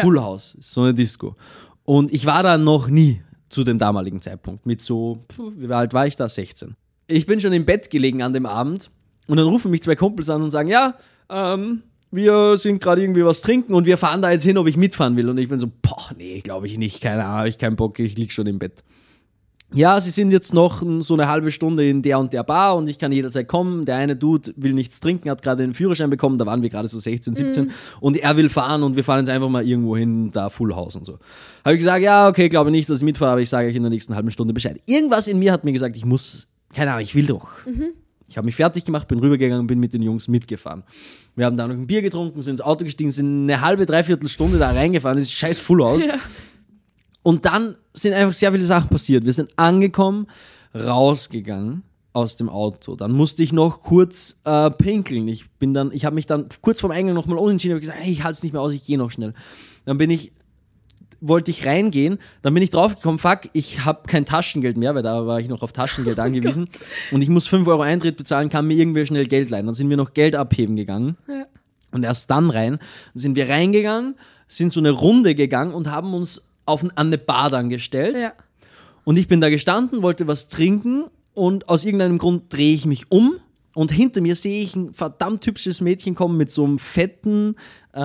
[0.00, 1.36] Full House, so eine Disco.
[1.84, 3.20] Und ich war da noch nie
[3.52, 4.66] zu dem damaligen Zeitpunkt.
[4.66, 5.24] Mit so,
[5.56, 6.28] wie alt war ich da?
[6.28, 6.74] 16.
[7.06, 8.90] Ich bin schon im Bett gelegen an dem Abend
[9.26, 10.94] und dann rufen mich zwei Kumpels an und sagen, ja,
[11.28, 14.76] ähm, wir sind gerade irgendwie was trinken und wir fahren da jetzt hin, ob ich
[14.76, 15.28] mitfahren will.
[15.28, 17.98] Und ich bin so, boah, nee, glaube ich nicht, keine Ahnung, habe ich keinen Bock,
[17.98, 18.82] ich lieg schon im Bett
[19.74, 22.88] ja, sie sind jetzt noch so eine halbe Stunde in der und der Bar und
[22.88, 23.84] ich kann jederzeit kommen.
[23.84, 26.88] Der eine Dude will nichts trinken, hat gerade den Führerschein bekommen, da waren wir gerade
[26.88, 27.70] so 16, 17 mhm.
[28.00, 30.96] und er will fahren und wir fahren jetzt einfach mal irgendwo hin, da Full House
[30.96, 31.18] und so.
[31.64, 33.82] Habe ich gesagt, ja, okay, glaube nicht, dass ich mitfahre, aber ich sage euch in
[33.82, 34.80] der nächsten halben Stunde Bescheid.
[34.86, 37.48] Irgendwas in mir hat mir gesagt, ich muss, keine Ahnung, ich will doch.
[37.66, 37.92] Mhm.
[38.32, 40.84] Ich habe mich fertig gemacht, bin rübergegangen, bin mit den Jungs mitgefahren.
[41.36, 44.26] Wir haben da noch ein Bier getrunken, sind ins Auto gestiegen, sind eine halbe, dreiviertel
[44.28, 46.06] Stunde da reingefahren, das ist scheiß Full House.
[46.12, 46.14] Ja.
[47.22, 49.24] Und dann sind einfach sehr viele Sachen passiert.
[49.24, 50.26] Wir sind angekommen,
[50.74, 51.82] rausgegangen
[52.12, 52.96] aus dem Auto.
[52.96, 55.28] Dann musste ich noch kurz äh, pinkeln.
[55.28, 58.10] Ich bin dann, ich habe mich dann kurz vorm Eingang nochmal unentschieden und gesagt, hey,
[58.10, 59.34] ich halte es nicht mehr aus, ich gehe noch schnell.
[59.84, 60.32] Dann bin ich,
[61.20, 65.26] wollte ich reingehen, dann bin ich draufgekommen, fuck, ich habe kein Taschengeld mehr, weil da
[65.26, 66.68] war ich noch auf Taschengeld oh angewiesen.
[67.12, 69.66] und ich muss 5 Euro Eintritt bezahlen, kann mir irgendwer schnell Geld leihen.
[69.66, 71.16] Dann sind wir noch Geld abheben gegangen.
[71.28, 71.46] Ja.
[71.92, 72.78] Und erst dann rein,
[73.14, 74.16] dann sind wir reingegangen,
[74.48, 78.16] sind so eine Runde gegangen und haben uns auf, an eine Bar dann gestellt.
[78.20, 78.32] Ja.
[79.04, 81.04] Und ich bin da gestanden, wollte was trinken
[81.34, 83.36] und aus irgendeinem Grund drehe ich mich um
[83.74, 87.56] und hinter mir sehe ich ein verdammt hübsches Mädchen kommen mit so einem fetten,
[87.92, 87.98] äh,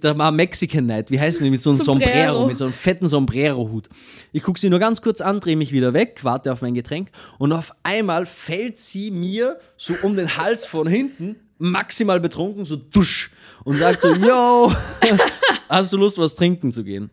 [0.00, 2.10] da war Mexican Night, wie heißt die, mit so einem Sombrero.
[2.12, 3.88] Sombrero, mit so einem fetten Sombrero-Hut.
[4.32, 7.10] Ich gucke sie nur ganz kurz an, drehe mich wieder weg, warte auf mein Getränk
[7.38, 12.76] und auf einmal fällt sie mir so um den Hals von hinten, maximal betrunken, so
[12.76, 13.30] dusch
[13.64, 14.72] und sagt so, yo,
[15.68, 17.10] hast du Lust, was trinken zu gehen?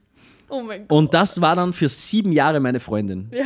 [0.52, 0.98] Oh mein Gott.
[0.98, 3.30] Und das war dann für sieben Jahre meine Freundin.
[3.34, 3.46] Ja.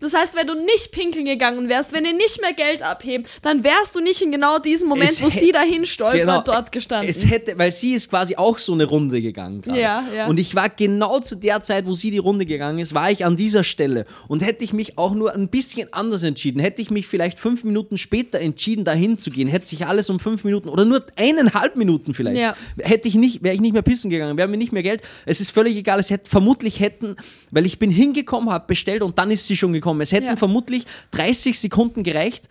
[0.00, 3.64] Das heißt, wenn du nicht pinkeln gegangen wärst, wenn ihr nicht mehr Geld abheben, dann
[3.64, 7.08] wärst du nicht in genau diesem Moment, es wo sie dahin stolpert, genau, dort gestanden.
[7.08, 9.60] Es hätte, weil sie ist quasi auch so eine Runde gegangen.
[9.60, 9.80] Grade.
[9.80, 10.26] Ja, ja.
[10.26, 13.24] Und ich war genau zu der Zeit, wo sie die Runde gegangen ist, war ich
[13.24, 14.06] an dieser Stelle.
[14.28, 17.64] Und hätte ich mich auch nur ein bisschen anders entschieden, hätte ich mich vielleicht fünf
[17.64, 21.76] Minuten später entschieden, dahin zu gehen, hätte sich alles um fünf Minuten oder nur eineinhalb
[21.76, 22.54] Minuten vielleicht, ja.
[22.78, 25.02] hätte ich nicht, wäre ich nicht mehr pissen gegangen, wäre mir nicht mehr Geld.
[25.26, 25.98] Es ist völlig egal.
[25.98, 27.16] Es hätte vermutlich hätten,
[27.50, 30.00] weil ich bin hingekommen, habe bestellt und dann ist sie schon gekommen gekommen.
[30.02, 30.36] Es hätten Ja.
[30.36, 32.48] vermutlich 30 Sekunden gereicht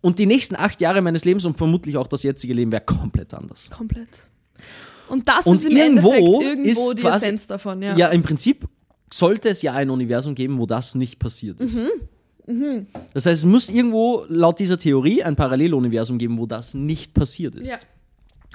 [0.00, 3.32] und die nächsten acht Jahre meines Lebens und vermutlich auch das jetzige Leben wäre komplett
[3.34, 3.68] anders.
[3.70, 4.26] Komplett.
[5.08, 7.96] Und das Und ist im irgendwo Endeffekt irgendwo ist die quasi- Essenz davon, ja.
[7.96, 8.08] Ja.
[8.08, 8.66] im Prinzip
[9.12, 11.76] sollte es ja ein Universum geben, wo das nicht passiert ist.
[12.46, 12.86] Mhm.
[13.12, 17.54] Das heißt, es muss irgendwo laut dieser Theorie ein Paralleluniversum geben, wo das nicht passiert
[17.54, 17.70] ist.
[17.70, 17.76] Ja.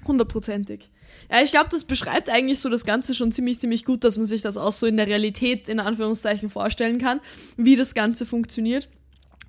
[0.07, 0.89] Hundertprozentig.
[1.31, 4.25] Ja, ich glaube, das beschreibt eigentlich so das Ganze schon ziemlich, ziemlich gut, dass man
[4.25, 7.19] sich das auch so in der Realität in Anführungszeichen vorstellen kann,
[7.57, 8.89] wie das Ganze funktioniert.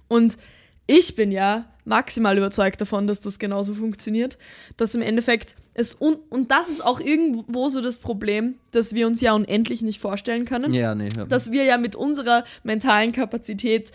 [0.08, 0.38] Und
[0.86, 4.38] ich bin ja maximal überzeugt davon, dass das genauso funktioniert,
[4.76, 9.06] dass im Endeffekt es un und das ist auch irgendwo so das Problem, dass wir
[9.06, 11.08] uns ja unendlich nicht vorstellen können Ja, nee.
[11.28, 13.92] Dass wir ja mit unserer mentalen Kapazität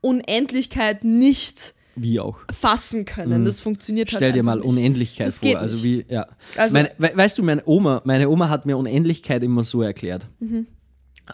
[0.00, 2.38] Unendlichkeit nicht Wie auch.
[2.52, 3.44] fassen können.
[3.44, 4.18] Das funktioniert halt Mhm.
[4.18, 4.64] Stell dir mal nicht.
[4.66, 5.58] Unendlichkeit Das vor.
[5.58, 6.26] Also wie, ja.
[6.56, 10.26] Also- meine, we weißt du, meine Oma, meine Oma hat mir Unendlichkeit immer so erklärt.
[10.40, 10.66] Mhm.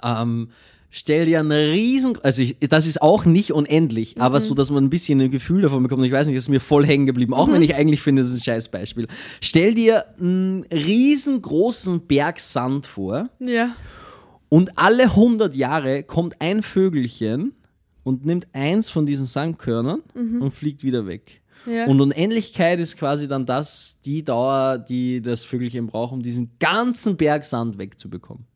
[0.05, 0.49] Ähm,
[0.91, 4.23] stell dir einen riesen, also ich, das ist auch nicht unendlich, Mhm.
[4.23, 6.05] aber so, dass man ein bisschen ein Gefühl davon bekommt.
[6.05, 7.53] Ich weiß nicht, das ist mir voll hängen geblieben, auch Mhm.
[7.55, 9.07] wenn ich eigentlich finde, das ist ein scheiß Beispiel.
[9.41, 13.75] Stell dir einen riesengroßen Berg Sand vor Ja.
[14.49, 17.53] und alle 100 Jahre kommt ein Vögelchen
[18.11, 21.41] und nimmt eins von diesen Sandkörnern und fliegt wieder weg.
[21.65, 21.73] Mhm.
[21.73, 21.87] Ja.
[21.87, 27.17] Und Unendlichkeit ist quasi dann das, die Dauer, die das Vögelchen braucht, um diesen ganzen
[27.17, 28.47] Berg Sand wegzubekommen.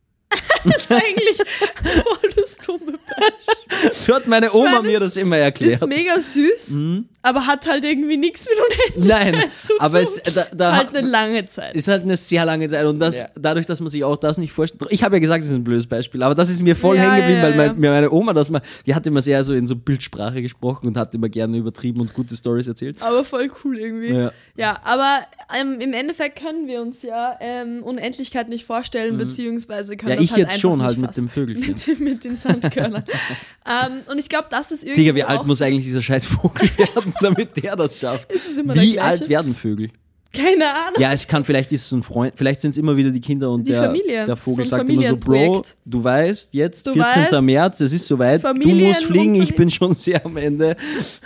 [0.72, 1.38] Das ist eigentlich
[1.82, 3.92] voll das dumme Beispiel.
[3.92, 5.74] So hat meine Oma meine, mir es das immer erklärt.
[5.82, 6.78] Ist mega süß,
[7.22, 10.08] aber hat halt irgendwie nichts mit Unendlichkeit Nein, zu aber tun.
[10.24, 11.74] es, da, da ist halt eine lange Zeit.
[11.74, 13.28] ist halt eine sehr lange Zeit und das, Ja.
[13.38, 14.90] dadurch, dass man sich auch das nicht vorstellt.
[14.90, 17.02] Ich habe ja gesagt, das ist ein blödes Beispiel, aber das ist mir voll Ja,
[17.02, 19.54] hängen geblieben, ja, weil mein, mir meine Oma das mal, die hat immer sehr so
[19.54, 22.96] in so Bildsprache gesprochen und hat immer gerne übertrieben und gute Stories erzählt.
[23.00, 24.28] aber voll cool irgendwie.
[24.56, 24.80] Ja.
[24.84, 25.20] Aber
[25.60, 30.10] ähm, im Endeffekt können wir uns ja ähm, Unendlichkeit nicht vorstellen, beziehungsweise können Mhm.
[30.14, 31.74] Ja, das ich halt einfach schon halt mit dem Vögelchen.
[31.74, 33.04] Mit, mit den Sandkörnern.
[33.66, 35.02] ähm, und ich glaube, das ist irgendwie.
[35.02, 38.32] Digga, wie alt muss eigentlich dieser scheiß Vogel werden, damit der das schafft?
[38.32, 39.90] Ist immer Wie alt werden Vögel?
[40.32, 41.00] Keine Ahnung.
[41.00, 43.52] Ja, es kann, vielleicht ist es ein Freund, vielleicht sind es immer wieder die Kinder
[43.52, 44.26] und Die der, Familie.
[44.26, 47.22] der Vogel sagt immer so, Bro, du weißt, jetzt, Du 14.
[47.30, 50.76] weißt, März, es ist soweit, du Familien- musst fliegen, ich bin schon sehr am Ende.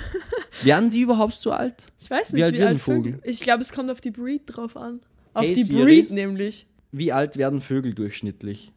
[0.62, 1.86] werden die überhaupt so alt?
[1.98, 3.12] Ich weiß Wie nicht, alt wie wird alt Vögel.
[3.14, 3.30] Vogel?
[3.30, 5.00] Ich glaube, es kommt auf die Breed drauf an.
[5.32, 5.84] Auf Hey, die Siri.
[5.84, 6.66] Breed nämlich.
[6.92, 8.72] Wie alt werden Vögel durchschnittlich?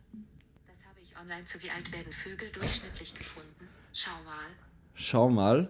[1.22, 3.68] Online zu Wie alt werden Vögel durchschnittlich gefunden.
[3.94, 4.48] Schau mal.
[4.96, 5.70] Schau mal.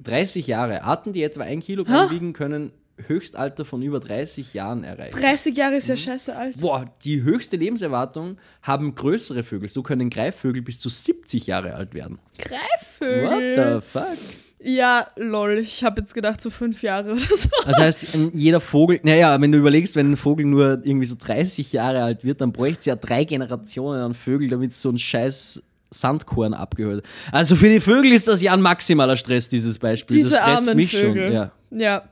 [0.00, 0.82] 30 Jahre.
[0.82, 2.14] Arten, die etwa ein Kilogramm Hä?
[2.14, 2.72] wiegen, können
[3.06, 5.18] Höchstalter von über 30 Jahren erreichen.
[5.18, 5.78] 30 Jahre Mhm.
[5.78, 6.60] ist ja scheiße alt.
[6.60, 9.68] Boah, die höchste Lebenserwartung haben größere Vögel.
[9.70, 12.18] So können Greifvögel bis zu 70 Jahre alt werden.
[12.36, 13.80] What Greifvögel.
[13.80, 14.18] the fuck?
[14.62, 15.58] Ja, lol.
[15.58, 17.48] Ich habe jetzt gedacht, so fünf Jahre oder so.
[17.64, 21.72] Das heißt, jeder Vogel, naja, wenn du überlegst, wenn ein Vogel nur irgendwie so 30
[21.72, 25.62] Jahre alt wird, dann bräuchte es ja drei Generationen an Vögeln, damit so ein scheiß
[25.90, 27.04] Sandkorn abgehört.
[27.32, 30.18] Also für die Vögel ist das ja ein maximaler Stress, dieses Beispiel.
[30.18, 31.24] Diese das stresst mich Vögel.
[31.24, 31.32] schon.
[31.32, 31.52] Ja.
[31.70, 32.04] Ja.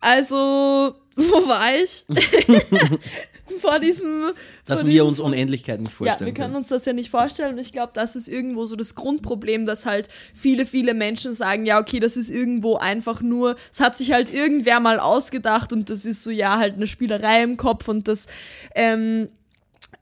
[0.00, 2.06] Also, wo war ich?
[3.60, 4.32] vor diesem.
[4.64, 7.10] Dass vor wir diesem uns Unendlichkeit nicht Ja, vorstellen wir können uns das ja nicht
[7.10, 11.34] vorstellen und ich glaube, das ist irgendwo so das Grundproblem, dass halt viele, viele Menschen
[11.34, 15.72] sagen, ja, okay, das ist irgendwo einfach nur, es hat sich halt irgendwer mal ausgedacht
[15.72, 18.26] und das ist so, ja, halt eine Spielerei im Kopf und das,
[18.74, 19.28] ähm,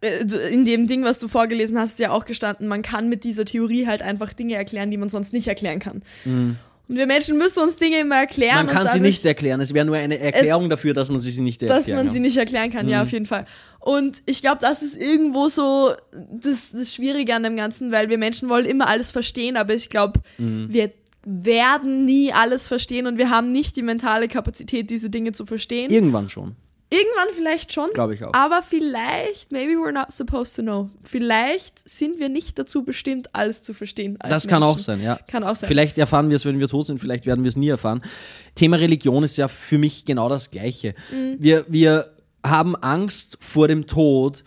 [0.01, 3.25] äh, in dem Ding, was du vorgelesen hast, ist ja auch gestanden, man kann mit
[3.25, 6.03] dieser Theorie halt einfach Dinge erklären, die man sonst nicht erklären kann.
[6.87, 8.67] Und wir Menschen müssen uns Dinge immer erklären.
[8.67, 8.73] Mhm.
[8.73, 9.61] Man kann sie nicht erklären.
[9.61, 12.17] Es wäre nur eine Erklärung Es- dafür, dass man sie nicht erklären dass man sie
[12.17, 12.23] kann.
[12.23, 13.47] nicht erklären kann, ja, auf jeden Fall.
[13.81, 18.19] Und ich glaube, das ist irgendwo so das, das Schwierige an dem Ganzen, weil wir
[18.19, 20.93] Menschen wollen immer alles verstehen, aber ich glaube, wir
[21.27, 25.91] werden nie alles verstehen und wir haben nicht die mentale Kapazität, diese Dinge zu verstehen.
[25.91, 26.55] Irgendwann schon.
[26.95, 27.91] Irgendwann vielleicht schon.
[27.93, 28.33] Glaube ich auch.
[28.33, 30.91] Aber vielleicht, maybe we're not supposed to know.
[31.03, 34.19] Vielleicht sind wir nicht dazu bestimmt, alles zu verstehen.
[34.21, 34.85] Das kann auch Menschen.
[34.85, 35.19] sein, ja.
[35.29, 35.69] Kann auch sein.
[35.69, 38.03] Vielleicht erfahren wir es, wenn wir tot sind, vielleicht werden wir es nie erfahren.
[38.55, 40.95] Thema Religion ist ja für mich genau das Gleiche.
[41.11, 41.37] Mhm.
[41.39, 42.11] Wir, wir
[42.45, 44.45] haben Angst vor dem Tod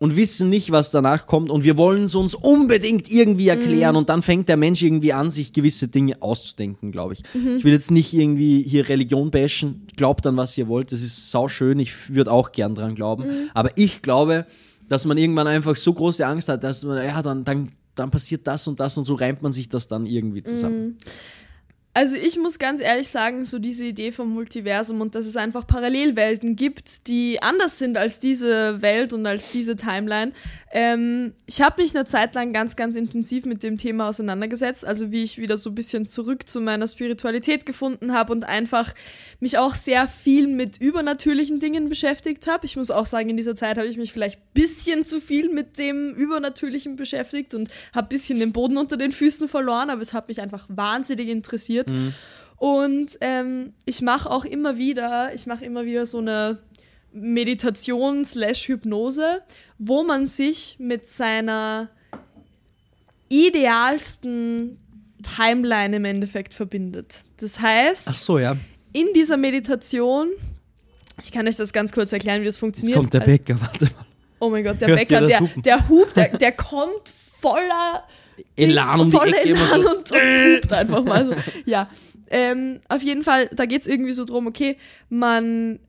[0.00, 3.48] und wissen nicht, was danach kommt und wir wollen es uns unbedingt irgendwie Mhm.
[3.50, 7.22] erklären und dann fängt der Mensch irgendwie an, sich gewisse Dinge auszudenken, glaube ich.
[7.34, 7.56] Mhm.
[7.58, 11.30] Ich will jetzt nicht irgendwie hier Religion bashen, glaubt an, was ihr wollt, das ist
[11.30, 13.50] sauschön, ich würde auch gern dran glauben, Mhm.
[13.52, 14.46] aber ich glaube,
[14.88, 18.46] dass man irgendwann einfach so große Angst hat, dass man, ja, dann, dann, dann passiert
[18.46, 20.96] das und das und so reimt man sich das dann irgendwie zusammen.
[21.92, 25.66] Also ich muss ganz ehrlich sagen, so diese Idee vom Multiversum und dass es einfach
[25.66, 30.30] Parallelwelten gibt, die anders sind als diese Welt und als diese Timeline.
[30.70, 35.10] Ähm, ich habe mich eine Zeit lang ganz, ganz intensiv mit dem Thema auseinandergesetzt, also
[35.10, 38.94] wie ich wieder so ein bisschen zurück zu meiner Spiritualität gefunden habe und einfach
[39.40, 42.66] mich auch sehr viel mit übernatürlichen Dingen beschäftigt habe.
[42.66, 45.48] Ich muss auch sagen, in dieser Zeit habe ich mich vielleicht ein bisschen zu viel
[45.48, 50.02] mit dem Übernatürlichen beschäftigt und habe ein bisschen den Boden unter den Füßen verloren, aber
[50.02, 51.79] es hat mich einfach wahnsinnig interessiert.
[52.56, 56.58] Und ähm, ich mache auch immer wieder, ich mache immer wieder so eine
[57.12, 59.42] Meditation slash Hypnose,
[59.78, 61.88] wo man sich mit seiner
[63.28, 64.78] idealsten
[65.36, 67.14] Timeline im Endeffekt verbindet.
[67.38, 68.56] Das heißt, so, ja.
[68.92, 70.28] in dieser Meditation,
[71.22, 72.96] ich kann euch das ganz kurz erklären, wie das Jetzt funktioniert.
[72.98, 74.06] kommt der Also- Bäcker, warte mal.
[74.42, 78.04] Oh mein Gott, der Hört Bäcker, der, der Hub, der, der kommt voller
[78.56, 79.90] Elan um die Ecke Elan so.
[79.90, 81.32] und, und hupt einfach mal so.
[81.66, 81.88] Ja,
[82.30, 84.76] ähm, auf jeden Fall, da geht es irgendwie so drum, okay,
[85.08, 85.80] man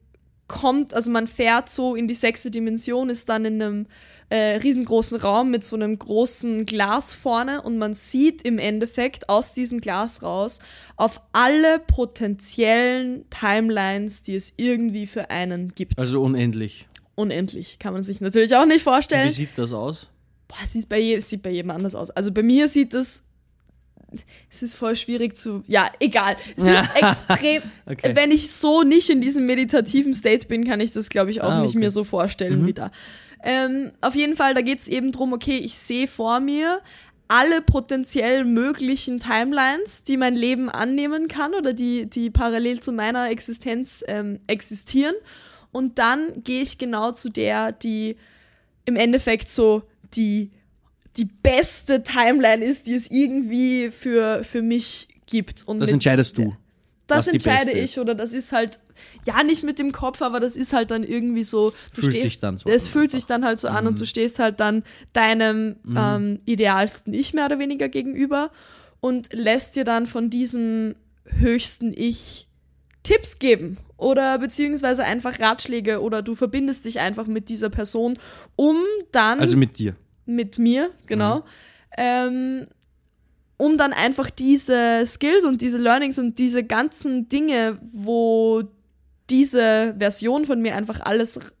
[0.48, 3.86] kommt, also man fährt so in die sechste Dimension, ist dann in einem
[4.28, 9.52] äh, riesengroßen Raum mit so einem großen Glas vorne und man sieht im Endeffekt aus
[9.52, 10.60] diesem Glas raus
[10.96, 15.98] auf alle potenziellen Timelines, die es irgendwie für einen gibt.
[15.98, 16.88] Also unendlich.
[17.14, 19.30] Unendlich, kann man sich natürlich auch nicht Wie vorstellen.
[19.30, 20.08] sieht das aus?
[20.52, 22.10] Boah, es sieht bei, je, es sieht bei jedem anders aus.
[22.10, 23.24] Also bei mir sieht es.
[24.50, 25.62] Es ist voll schwierig zu.
[25.66, 26.36] Ja, egal.
[26.56, 27.62] Es ist extrem.
[27.86, 28.14] Okay.
[28.14, 31.48] Wenn ich so nicht in diesem meditativen State bin, kann ich das, glaube ich, auch
[31.50, 31.78] Ah, nicht okay.
[31.78, 31.84] Mhm.
[31.84, 32.90] mir so vorstellen wie da.
[33.42, 36.80] Ähm, auf jeden Fall, da geht es eben drum, okay, ich sehe vor mir
[37.28, 43.30] alle potenziell möglichen Timelines, die mein Leben annehmen kann oder die, die parallel zu meiner
[43.30, 45.14] Existenz ähm, existieren.
[45.70, 48.16] Und dann gehe ich genau zu der, die
[48.84, 49.82] im Endeffekt so
[50.16, 50.50] die,
[51.16, 55.62] die beste Timeline ist, die es irgendwie für, für mich gibt.
[55.66, 56.56] Und Das mit- entscheidest du.
[57.06, 57.98] das entscheide ich ist.
[57.98, 58.80] oder das ist halt,
[59.26, 62.22] ja, nicht mit dem Kopf, aber das ist halt dann irgendwie so, du Fühlt stehst,
[62.24, 63.88] sich dann so es fühlt sich dann halt so an Mhm.
[63.90, 68.50] und du stehst halt dann deinem ähm, idealsten Ich mehr oder weniger gegenüber
[69.00, 70.94] und lässt dir dann von diesem
[71.24, 72.48] höchsten Ich
[73.02, 78.18] Tipps geben oder beziehungsweise einfach Ratschläge oder du verbindest dich einfach mit dieser Person,
[78.56, 78.76] um
[79.10, 79.96] dann Also mit dir.
[80.26, 81.38] Mit mir, genau.
[81.38, 81.42] Mhm.
[81.98, 82.66] Ähm,
[83.56, 88.64] um dann einfach diese Skills und diese Learnings und diese ganzen Dinge, wo
[89.30, 91.52] diese Version von mir einfach alles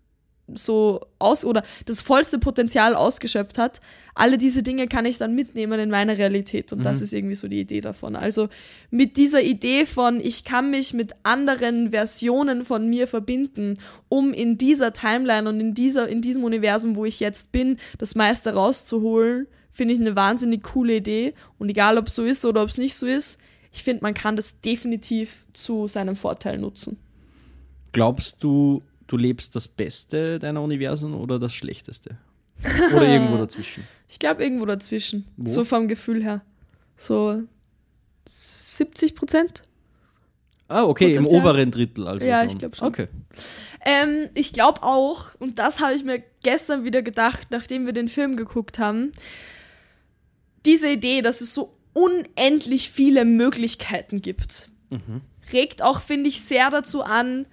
[0.54, 3.80] so aus oder das vollste Potenzial ausgeschöpft hat,
[4.14, 7.48] alle diese Dinge kann ich dann mitnehmen in meine Realität und das ist irgendwie so
[7.48, 8.16] die Idee davon.
[8.16, 8.48] Also
[8.90, 13.78] mit dieser Idee von ich kann mich mit anderen Versionen von mir verbinden,
[14.08, 18.14] um in dieser Timeline und in dieser in diesem Universum, wo ich jetzt bin, das
[18.14, 22.62] meiste rauszuholen, finde ich eine wahnsinnig coole Idee und egal ob es so ist oder
[22.62, 23.38] ob es nicht so ist,
[23.72, 26.98] ich finde, man kann das definitiv zu seinem Vorteil nutzen.
[27.92, 32.16] Glaubst du, du lebst das Beste deiner Universen oder das Schlechteste?
[32.94, 33.84] Oder irgendwo dazwischen?
[34.08, 35.26] Ich glaube irgendwo dazwischen.
[35.36, 35.50] Wo?
[35.50, 36.42] So vom Gefühl her.
[36.96, 37.42] So
[38.26, 39.64] 70 Prozent.
[40.68, 41.40] Ah, okay, im Potenzial?
[41.42, 42.48] oberen Drittel also Ja, schon.
[42.48, 42.88] ich glaub schon.
[42.88, 43.08] Okay.
[43.84, 48.08] Ähm, ich glaube auch, und das habe ich mir gestern wieder gedacht, nachdem wir den
[48.08, 49.12] Film geguckt haben,
[50.64, 54.70] diese Idee, dass es so unendlich viele Möglichkeiten gibt,
[55.52, 57.46] regt auch, finde ich, sehr dazu an,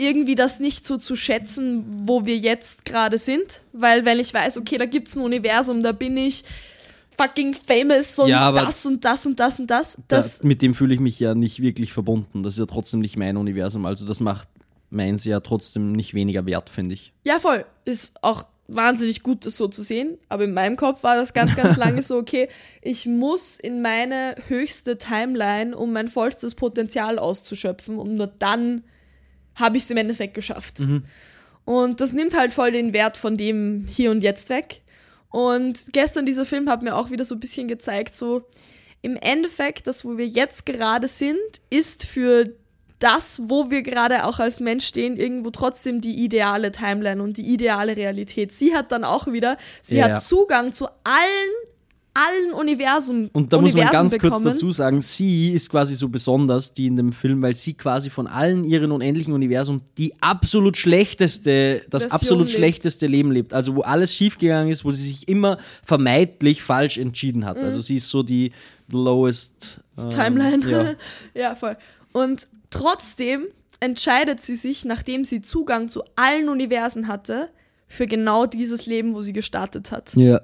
[0.00, 3.62] irgendwie das nicht so zu schätzen, wo wir jetzt gerade sind.
[3.72, 6.44] Weil wenn ich weiß, okay, da gibt es ein Universum, da bin ich
[7.18, 9.98] fucking famous und Ja, das und das und das und das.
[10.08, 12.42] das da, mit dem fühle ich mich ja nicht wirklich verbunden.
[12.42, 13.84] Das ist ja trotzdem nicht mein Universum.
[13.84, 14.48] Also das macht
[14.88, 17.12] meins ja trotzdem nicht weniger wert, finde ich.
[17.24, 17.66] Ja, voll.
[17.84, 20.16] Ist auch wahnsinnig gut, das so zu sehen.
[20.30, 22.48] Aber in meinem Kopf war das ganz, ganz lange so, okay,
[22.80, 27.98] ich muss in meine höchste Timeline, um mein vollstes Potenzial auszuschöpfen.
[27.98, 28.82] Und nur dann
[29.60, 30.80] habe ich es im Endeffekt geschafft.
[31.64, 34.80] Und das nimmt halt voll den Wert von dem Hier und Jetzt weg.
[35.30, 38.42] Und gestern dieser Film hat mir auch wieder so ein bisschen gezeigt, so
[39.02, 41.38] im Endeffekt, das, wo wir jetzt gerade sind,
[41.70, 42.50] ist für
[42.98, 47.46] das, wo wir gerade auch als Mensch stehen, irgendwo trotzdem die ideale Timeline und die
[47.46, 48.52] ideale Realität.
[48.52, 50.22] Sie hat dann auch wieder, sie Ja, hat.
[50.22, 51.54] Zugang zu allen,
[52.14, 53.30] allen Universum.
[53.32, 54.44] Und da muss man Universen ganz kurz bekommen.
[54.44, 58.26] dazu sagen, sie ist quasi so besonders, die in dem Film, weil sie quasi von
[58.26, 62.56] allen ihren unendlichen Universum die absolut schlechteste, das Version absolut lebt.
[62.56, 63.52] schlechteste Leben lebt.
[63.52, 67.58] Also wo alles schiefgegangen ist, wo sie sich immer vermeintlich falsch entschieden hat.
[67.58, 68.52] Also sie ist so die
[68.90, 70.70] lowest ähm, Timeline.
[70.70, 70.94] Ja.
[71.34, 71.54] Ja.
[71.54, 71.76] voll.
[72.12, 73.46] Und trotzdem
[73.78, 77.50] entscheidet sie sich, nachdem sie Zugang zu allen Universen hatte,
[77.86, 80.14] für genau dieses Leben, wo sie gestartet hat.
[80.14, 80.40] ja.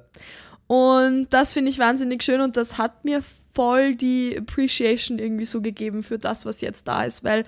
[0.66, 5.60] Und das finde ich wahnsinnig schön und das hat mir voll die Appreciation irgendwie so
[5.60, 7.44] gegeben für das, was jetzt da ist, weil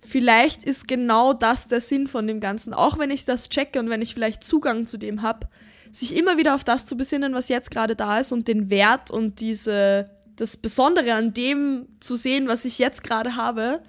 [0.00, 3.90] vielleicht ist genau das der Sinn von dem Ganzen, auch wenn ich das checke und
[3.90, 5.46] wenn ich vielleicht Zugang zu dem habe,
[5.92, 9.10] sich immer wieder auf das zu besinnen, was jetzt gerade da ist und den Wert
[9.10, 13.82] und diese, das Besondere an dem zu sehen, was ich jetzt gerade habe,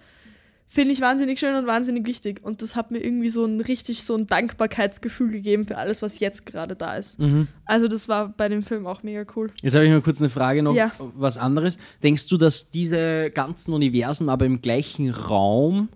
[0.73, 2.41] finde ich wahnsinnig schön und wahnsinnig wichtig.
[2.43, 6.19] Und das hat mir irgendwie so ein richtig so ein Dankbarkeitsgefühl gegeben für alles, was
[6.19, 7.19] jetzt gerade da ist.
[7.65, 9.51] Also das war bei dem Film auch mega cool.
[9.61, 10.91] Jetzt habe ich mal kurz eine Frage noch, Ja.
[11.15, 11.77] was anderes.
[12.01, 15.89] Denkst du, dass diese ganzen Universen aber im gleichen Raum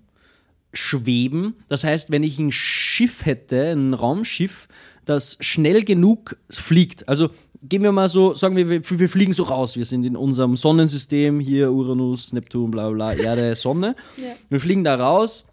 [0.73, 1.55] schweben?
[1.69, 4.67] Das heißt, wenn ich ein Schiff hätte, ein Raumschiff,
[5.09, 7.29] das schnell genug fliegt, also
[7.63, 11.39] gehen wir mal so, sagen wir, wir, fliegen so raus, wir sind in unserem Sonnensystem,
[11.39, 13.95] hier Uranus, Neptun, bla bla, bla Erde, Sonne.
[14.17, 14.35] Ja.
[14.49, 15.47] Wir fliegen da raus,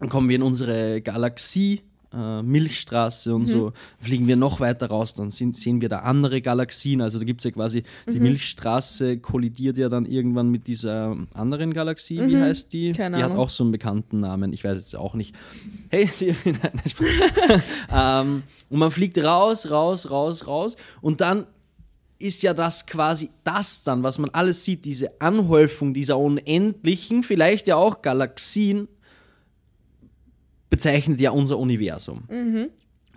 [0.00, 1.82] dann kommen wir in unsere Galaxie,
[2.14, 6.40] äh, Milchstraße und so, fliegen wir noch weiter raus, dann sind, sehen wir da andere
[6.40, 7.00] Galaxien.
[7.00, 11.74] Also da gibt es ja quasi, die Milchstraße kollidiert ja dann irgendwann mit dieser anderen
[11.74, 12.20] Galaxie.
[12.26, 12.92] Wie heißt die?
[12.92, 15.34] Keine die hat auch so einen bekannten Namen, ich weiß jetzt auch nicht.
[15.88, 16.28] Hey, die,
[17.92, 21.46] ähm, und man fliegt raus, raus, raus, raus und dann
[22.18, 27.66] ist ja das quasi das dann, was man alles sieht, diese Anhäufung dieser unendlichen, vielleicht
[27.66, 28.88] ja auch Galaxien,
[30.74, 32.24] bezeichnet ja unser Universum.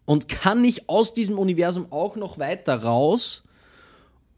[0.05, 3.43] Und kann ich aus diesem Universum auch noch weiter raus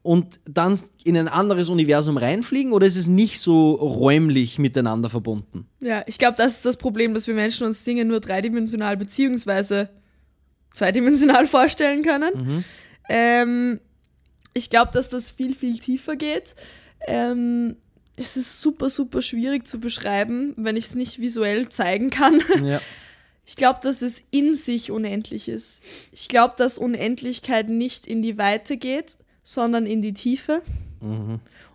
[0.02, 5.68] und dann in ein anderes Universum reinfliegen oder ist es nicht so räumlich miteinander verbunden?
[5.82, 9.90] Ja, ich glaube, das ist das Problem, dass wir Menschen uns Dinge nur dreidimensional beziehungsweise
[10.74, 12.64] zweidimensional vorstellen können.
[13.10, 13.82] Ähm,
[14.54, 16.56] ich glaube, dass das viel, viel tiefer geht.
[17.06, 17.76] Ähm,
[18.16, 22.42] es ist super, super schwierig zu beschreiben, wenn ich es nicht visuell zeigen kann.
[22.64, 22.80] Ja.
[23.50, 25.82] Ich glaube, dass es in sich unendlich ist.
[26.12, 30.62] Ich glaube, dass Unendlichkeit nicht in die Weite geht, sondern in die Tiefe.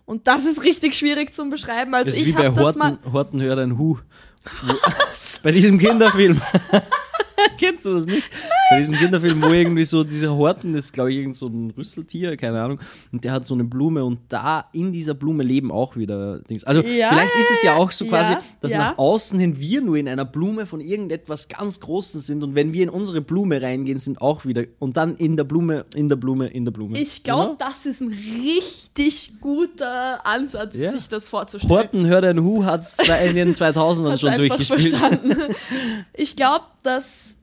[0.05, 1.93] Und das ist richtig schwierig zu beschreiben.
[1.93, 2.91] Also Das ist wie ich bei habe das mal.
[2.91, 3.97] Horten, Horten hört ein Hu.
[5.43, 6.41] Bei diesem Kinderfilm.
[7.59, 8.29] Kennst du das nicht?
[8.69, 12.37] Bei diesem Kinderfilm, wo irgendwie so dieser Horten ist, glaube ich, irgend so ein Rüsseltier,
[12.37, 12.79] keine Ahnung.
[13.11, 16.63] Und der hat so eine Blume und da in dieser Blume leben auch wieder Dings.
[16.63, 18.77] Also Ja, vielleicht ist es ja auch so ja, quasi, dass ja.
[18.79, 22.73] nach außen hin wir nur in einer Blume von irgendetwas ganz Großen sind und wenn
[22.73, 26.15] wir in unsere Blume reingehen, sind auch wieder und dann in der Blume, in der
[26.15, 26.99] Blume, in der Blume.
[26.99, 27.69] Ich glaube, Genau?
[27.69, 30.91] das ist ein richtig guter Ansatz, Ja.
[30.91, 31.69] sich das vorzustellen.
[31.75, 34.93] Horten hört ein Hu hat es in den 2000ern Hast schon durchgespielt.
[34.95, 35.35] verstanden.
[36.13, 37.39] Ich glaube, dass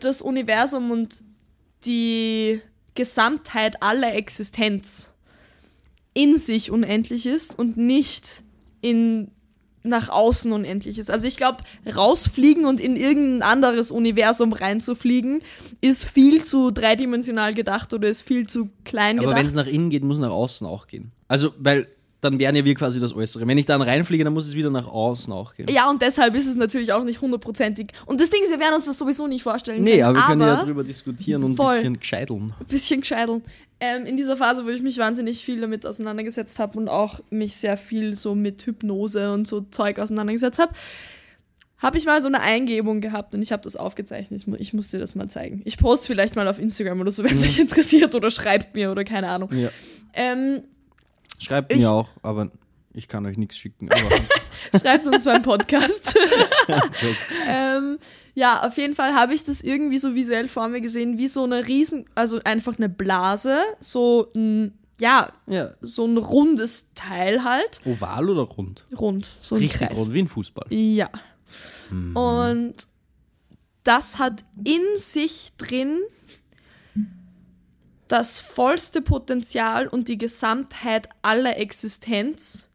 [0.00, 1.22] das Universum und
[1.84, 2.60] die
[2.94, 5.14] Gesamtheit aller Existenz
[6.14, 8.42] in sich unendlich ist und nicht
[8.80, 9.30] in
[9.84, 11.10] nach außen unendlich ist.
[11.10, 15.42] Also ich glaube, rausfliegen und in irgendein anderes Universum reinzufliegen,
[15.80, 19.66] ist viel zu dreidimensional gedacht oder ist viel zu klein Aber wenn es gedacht.
[19.66, 21.10] nach innen geht, muss nach außen auch gehen.
[21.26, 21.88] Also, weil
[22.22, 23.46] dann wären ja wir quasi das Äußere.
[23.48, 25.66] Wenn ich dann reinfliege, dann muss es wieder nach außen auch gehen.
[25.68, 27.88] Ja, und deshalb ist es natürlich auch nicht hundertprozentig.
[28.06, 30.04] Und das Ding ist, wir werden uns das sowieso nicht vorstellen Nee, können.
[30.04, 32.54] aber wir können ja drüber diskutieren und ein bisschen gescheiteln.
[32.58, 33.42] ein bisschen gescheiteln.
[33.80, 37.56] Ähm, in dieser Phase, wo ich mich wahnsinnig viel damit auseinandergesetzt habe und auch mich
[37.56, 40.72] sehr viel so mit Hypnose und so Zeug auseinandergesetzt habe,
[41.78, 44.46] habe ich mal so eine Eingebung gehabt und ich habe das aufgezeichnet.
[44.58, 45.62] Ich muss dir das mal zeigen.
[45.64, 48.92] Ich poste vielleicht mal auf Instagram oder so, wenn es euch interessiert oder schreibt mir
[48.92, 49.50] oder keine Ahnung.
[49.52, 49.70] Ja.
[50.14, 50.62] Ähm,
[51.42, 52.50] Schreibt Ich- mir auch, aber
[52.94, 53.88] ich kann euch nichts schicken.
[54.80, 56.14] Schreibt uns beim Podcast.
[57.48, 57.98] Ähm,
[58.34, 61.42] ja, auf jeden Fall habe ich das irgendwie so visuell vor mir gesehen, wie so
[61.44, 65.72] eine riesen, also einfach eine Blase, so ein, ja, ja.
[65.80, 67.80] so ein rundes Teil halt.
[67.84, 68.84] Oval oder rund?
[68.96, 69.96] Rund, so ein Richtig Kreis.
[69.98, 70.66] rund, wie ein Fußball.
[70.70, 71.10] Ja.
[71.90, 72.74] Und
[73.84, 75.98] das hat in sich drin
[78.12, 82.68] das vollste Potenzial und die Gesamtheit aller Existenz.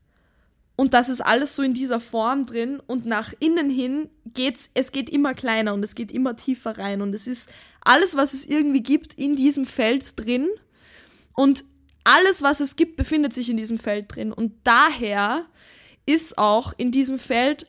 [0.75, 2.81] Und das ist alles so in dieser Form drin.
[2.87, 7.03] Und nach innen hin geht's, es geht immer kleiner und es geht immer tiefer rein.
[7.03, 10.47] Und es ist alles, was es irgendwie gibt, in diesem Feld drin.
[11.35, 11.63] Und
[12.03, 14.33] alles, was es gibt, befindet sich in diesem Feld drin.
[14.33, 15.45] Und daher
[16.07, 17.67] ist auch in diesem Feld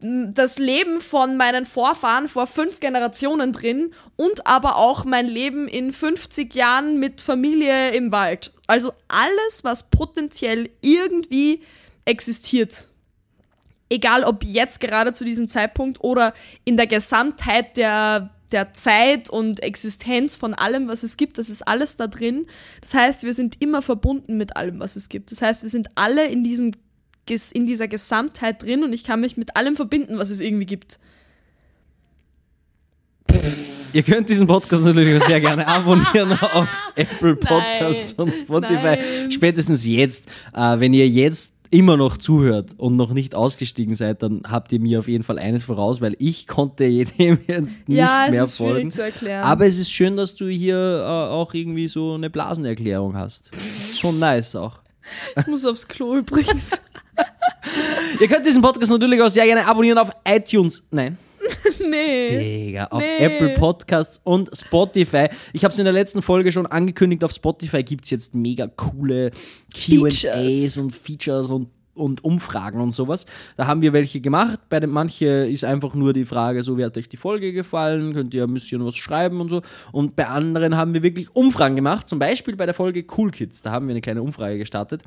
[0.00, 5.92] das Leben von meinen Vorfahren vor fünf Generationen drin und aber auch mein Leben in
[5.92, 8.52] 50 Jahren mit Familie im Wald.
[8.66, 11.60] Also alles, was potenziell irgendwie
[12.06, 12.88] existiert.
[13.90, 16.32] Egal ob jetzt gerade zu diesem Zeitpunkt oder
[16.64, 21.66] in der Gesamtheit der, der Zeit und Existenz von allem, was es gibt, das ist
[21.68, 22.46] alles da drin.
[22.80, 25.30] Das heißt, wir sind immer verbunden mit allem, was es gibt.
[25.30, 26.72] Das heißt, wir sind alle in diesem
[27.52, 30.98] in dieser Gesamtheit drin und ich kann mich mit allem verbinden, was es irgendwie gibt.
[33.92, 38.26] Ihr könnt diesen Podcast natürlich auch sehr gerne abonnieren auf Apple Podcasts Nein.
[38.26, 38.82] und Spotify.
[38.82, 39.32] Nein.
[39.32, 44.42] Spätestens jetzt, äh, wenn ihr jetzt immer noch zuhört und noch nicht ausgestiegen seid, dann
[44.46, 46.84] habt ihr mir auf jeden Fall eines voraus, weil ich konnte
[47.18, 48.92] dem jetzt nicht ja, mehr folgen.
[49.42, 53.50] Aber es ist schön, dass du hier äh, auch irgendwie so eine Blasenerklärung hast.
[53.98, 54.80] Schon nice auch.
[55.36, 56.80] ich muss aufs Klo übrigens.
[58.20, 60.86] Ihr könnt diesen Podcast natürlich auch sehr gerne abonnieren auf iTunes.
[60.90, 61.16] Nein.
[61.90, 62.66] nee.
[62.66, 63.24] Digga, auf Nee.
[63.24, 65.28] Apple Podcasts und Spotify.
[65.52, 68.66] Ich habe es in der letzten Folge schon angekündigt, auf Spotify gibt es jetzt mega
[68.66, 69.30] coole
[69.74, 73.26] QAs und Features und, und Umfragen und sowas.
[73.56, 74.60] Da haben wir welche gemacht.
[74.68, 78.12] Bei den manche ist einfach nur die Frage, so wie hat euch die Folge gefallen?
[78.14, 79.62] Könnt ihr ein bisschen was schreiben und so.
[79.92, 82.08] Und bei anderen haben wir wirklich Umfragen gemacht.
[82.08, 83.62] Zum Beispiel bei der Folge Cool Kids.
[83.62, 85.02] Da haben wir eine kleine Umfrage gestartet.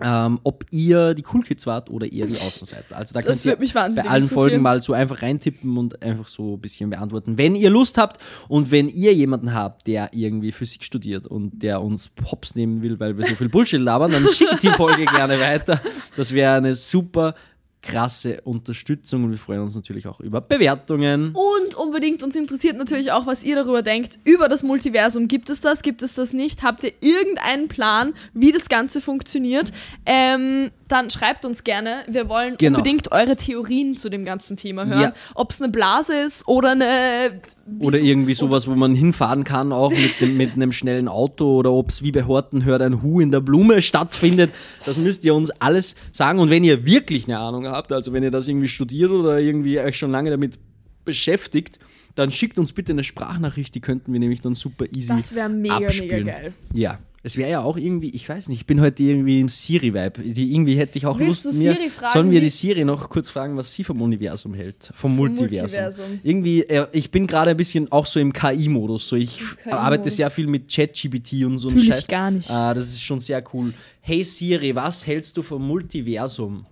[0.00, 2.96] Ähm, ob ihr die Cool Kids wart oder eher die Außenseiter.
[2.96, 4.26] Also da Das könnt ihr bei allen.
[4.26, 7.38] Folgen mal so einfach reintippen und einfach so ein bisschen beantworten.
[7.38, 11.82] Wenn ihr Lust habt und wenn ihr jemanden habt, der irgendwie Physik studiert und der
[11.82, 15.38] uns Pops nehmen will, weil wir so viel Bullshit labern, dann schickt die Folge gerne
[15.38, 15.80] weiter.
[16.16, 17.34] Das wäre eine super
[17.82, 21.34] krasse Unterstützung und wir freuen uns natürlich auch über Bewertungen.
[21.34, 25.26] Und unbedingt, uns interessiert natürlich auch, was ihr darüber denkt, über das Multiversum.
[25.28, 25.82] Gibt es das?
[25.82, 26.62] Gibt es das nicht?
[26.62, 29.70] Habt ihr irgendeinen Plan, wie das Ganze funktioniert?
[30.06, 32.04] Ähm, dann schreibt uns gerne.
[32.06, 32.78] Wir wollen Genau.
[32.78, 35.00] unbedingt eure Theorien zu dem ganzen Thema hören.
[35.00, 35.12] Ja.
[35.34, 37.40] Ob es eine Blase ist oder eine...
[37.80, 41.56] Oder wieso- irgendwie sowas, wo man hinfahren kann, auch mit, dem, mit einem schnellen Auto
[41.56, 44.50] oder ob es wie bei Horten hört ein Hu in der Blume stattfindet.
[44.84, 46.38] Das müsst ihr uns alles sagen.
[46.38, 49.78] Und wenn ihr wirklich eine Ahnung habt, also wenn ihr das irgendwie studiert oder irgendwie
[49.80, 50.58] euch schon lange damit
[51.04, 51.78] beschäftigt,
[52.14, 55.48] dann schickt uns bitte eine Sprachnachricht, die könnten wir nämlich dann super easy Das wäre
[55.48, 56.26] mega, mega abspielen.
[56.26, 56.52] geil.
[56.72, 56.98] Ja.
[57.24, 60.22] Es wäre ja auch irgendwie, ich weiß nicht, ich bin heute irgendwie im Siri-Vibe.
[60.24, 62.84] Die- Irgendwie hätte ich auch Willst Lust, du mir, Siri fragen, sollen wir die Siri
[62.84, 64.90] noch kurz fragen, was sie vom Universum hält?
[64.92, 65.60] Vom, Multiversum.
[65.60, 66.04] Multiversum.
[66.24, 69.08] Irgendwie, äh, ich bin gerade ein bisschen auch so im KI-Modus.
[69.08, 72.06] So, ich arbeite sehr viel mit ChatGPT und so ein Fühl ich Scheiß.
[72.08, 72.50] gar nicht.
[72.50, 73.72] Ah, das ist schon sehr cool.
[74.00, 76.66] Hey Siri, was hältst du vom Multiversum?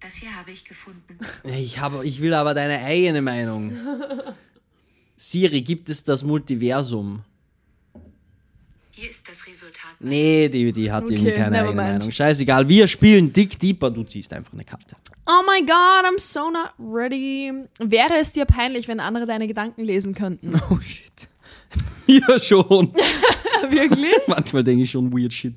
[0.00, 1.18] Das hier habe ich gefunden.
[1.44, 3.72] Ich, habe, ich will aber deine eigene Meinung.
[5.16, 7.22] Siri, gibt es das Multiversum?
[8.92, 9.90] Hier ist das Resultat.
[10.00, 11.98] Nee, die, die hat Okay, irgendwie keine eigene mind.
[11.98, 12.10] Meinung.
[12.10, 14.96] Scheißegal, wir spielen Dick Deeper, du ziehst einfach eine Karte.
[15.26, 17.52] Oh my god, I'm so not ready.
[17.78, 20.58] Wäre es dir peinlich, wenn andere deine Gedanken lesen könnten?
[20.70, 21.12] Oh shit.
[22.06, 22.92] Ja, schon.
[23.68, 24.14] Wirklich?
[24.28, 25.54] Manchmal denke ich schon weird shit.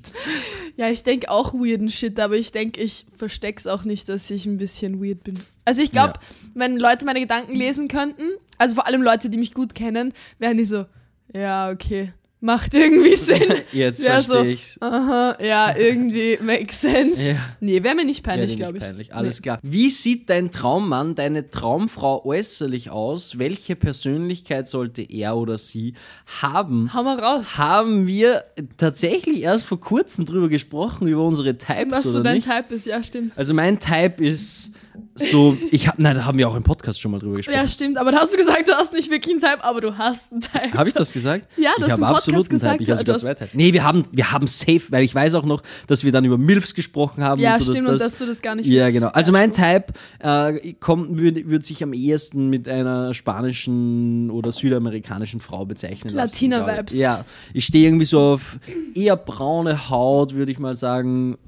[0.76, 4.46] Ja, ich denke auch weirden Shit, aber ich denke, ich versteck's auch nicht, dass ich
[4.46, 5.38] ein bisschen weird bin.
[5.64, 6.20] Also ich glaube, Ja.
[6.54, 8.24] wenn Leute meine Gedanken lesen könnten,
[8.58, 10.86] also vor allem Leute, die mich gut kennen, wären die so,
[11.32, 13.42] ja, okay, macht irgendwie Sinn.
[13.72, 14.78] Jetzt Wär verstehe so, ich's.
[14.80, 17.32] Aha, ja, irgendwie makes sense.
[17.32, 17.36] Ja.
[17.60, 18.84] Nee, wäre mir nicht Ja, peinlich, glaube ich.
[18.84, 19.14] peinlich.
[19.14, 19.42] Alles Nee.
[19.42, 19.58] klar.
[19.62, 23.38] Wie sieht dein Traummann, deine Traumfrau äußerlich aus?
[23.38, 25.94] Welche Persönlichkeit sollte er oder sie
[26.42, 26.92] haben?
[26.94, 27.58] Hau mal raus.
[27.58, 28.44] Haben wir
[28.78, 32.48] tatsächlich erst vor kurzem drüber gesprochen, über unsere Types Was so oder dein nicht?
[32.50, 33.36] Type ist, ja, stimmt.
[33.36, 34.72] Also mein Type ist
[35.14, 37.56] so, ich hab, nein, da haben wir auch im Podcast schon mal drüber gesprochen.
[37.56, 39.96] Ja, stimmt, aber da hast du gesagt, du hast nicht wirklich einen Type, aber du
[39.96, 40.72] hast einen Type.
[40.76, 41.46] Habe ich das gesagt?
[41.56, 42.82] Ja, hast habe im Podcast absolut einen gesagt, Type.
[42.82, 43.48] Ich habe du sogar zwei.
[43.54, 46.38] Nee, wir haben, wir haben safe, weil ich weiß auch noch, dass wir dann über
[46.38, 47.40] MILFs gesprochen haben.
[47.40, 49.08] Ja, und so, stimmt, dass und das, dass du das gar nicht Ja, genau.
[49.08, 49.86] Also mein Type
[50.20, 56.14] äh, kommt, würde würd sich am ehesten mit einer spanischen oder südamerikanischen Frau bezeichnen.
[56.14, 56.94] Latina-Vibes.
[56.98, 58.58] Ja, ich stehe irgendwie so auf
[58.94, 61.38] eher braune Haut, würde ich mal sagen.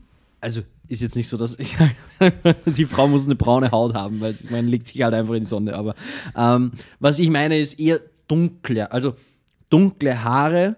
[0.40, 1.76] Also ist jetzt nicht so, dass ich,
[2.66, 5.46] die Frau muss eine braune Haut haben, weil man legt sich halt einfach in die
[5.46, 5.74] Sonne.
[5.74, 5.94] Aber
[6.36, 9.14] ähm, was ich meine, ist eher dunkler, also
[9.72, 10.76] dunkle Haare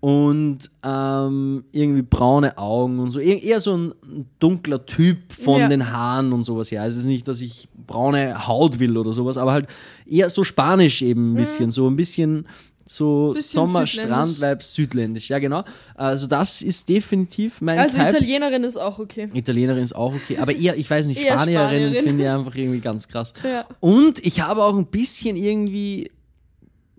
[0.00, 3.18] und ähm, irgendwie braune Augen und so.
[3.18, 3.94] Eher, eher so ein
[4.38, 5.68] dunkler Typ von Ja.
[5.68, 6.70] den Haaren und sowas.
[6.70, 9.68] Ja, es ist nicht, dass ich braune Haut will oder sowas, aber halt
[10.06, 12.46] eher so spanisch eben ein bisschen, so ein bisschen
[12.88, 15.28] so Bisschen Sommerstrand, südländisch.
[15.28, 15.64] Ja, genau.
[15.96, 18.10] Also das ist definitiv mein Also Type.
[18.10, 19.26] Italienerin ist auch okay.
[19.34, 22.04] Italienerin ist auch okay, aber eher, ich weiß nicht, Eher Spanierinnen Spanierin.
[22.04, 23.32] finde ich einfach irgendwie ganz krass.
[23.42, 23.64] Ja.
[23.80, 26.12] Und ich habe auch ein bisschen irgendwie,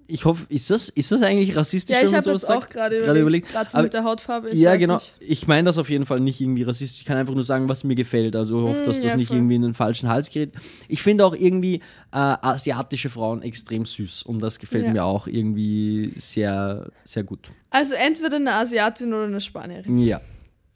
[0.07, 2.63] ich hoffe, ist das, ist das eigentlich rassistisch, Ja, ich habe jetzt sagt?
[2.63, 4.49] auch gerade Gerade überlegt, gerade so mit der Hautfarbe.
[4.49, 4.95] Ich ja, genau.
[4.95, 5.13] Nicht.
[5.19, 7.01] Ich meine das auf jeden Fall nicht irgendwie rassistisch.
[7.01, 8.35] Ich kann einfach nur sagen, was mir gefällt.
[8.35, 9.37] Also hoffe, dass Mm, das ja, nicht voll.
[9.37, 10.53] irgendwie in den falschen Hals gerät.
[10.87, 11.75] Ich finde auch irgendwie
[12.11, 14.23] äh, asiatische Frauen extrem süß.
[14.23, 14.91] Und das gefällt Ja.
[14.93, 17.49] mir auch irgendwie sehr, sehr gut.
[17.69, 19.97] Also entweder eine Asiatin oder eine Spanierin.
[19.99, 20.21] Ja.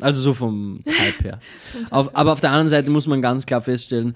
[0.01, 1.39] Also so vom Type her.
[1.91, 4.15] auf, aber auf der anderen Seite muss man ganz klar feststellen,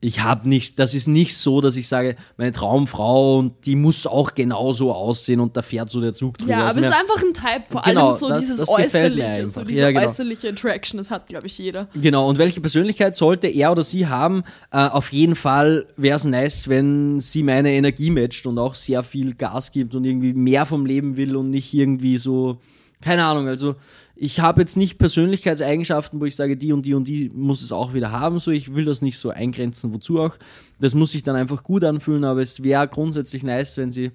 [0.00, 4.06] ich habe nichts, das ist nicht so, dass ich sage, meine Traumfrau und die muss
[4.06, 6.52] auch genauso aussehen und da fährt so der Zug drüber.
[6.52, 8.68] Ja, Das aber es ist einfach ein Type, vor Genau, allem so das- dieses das
[8.68, 10.04] äußerliche, so diese Ja, genau.
[10.06, 11.88] äußerliche Attraction, das hat, glaube ich, jeder.
[11.94, 14.44] Genau, und welche Persönlichkeit sollte er oder sie haben?
[14.70, 19.02] Äh, auf jeden Fall wäre es nice, wenn sie meine Energie matcht und auch sehr
[19.02, 22.58] viel Gas gibt und irgendwie mehr vom Leben will und nicht irgendwie so,
[23.00, 23.74] keine Ahnung, also
[24.20, 27.70] ich habe jetzt nicht Persönlichkeitseigenschaften, wo ich sage, die und die und die muss es
[27.70, 30.36] auch wieder haben, so ich will das nicht so eingrenzen, wozu auch.
[30.80, 34.10] Das muss sich dann einfach gut anfühlen, aber es wäre grundsätzlich nice, wenn sie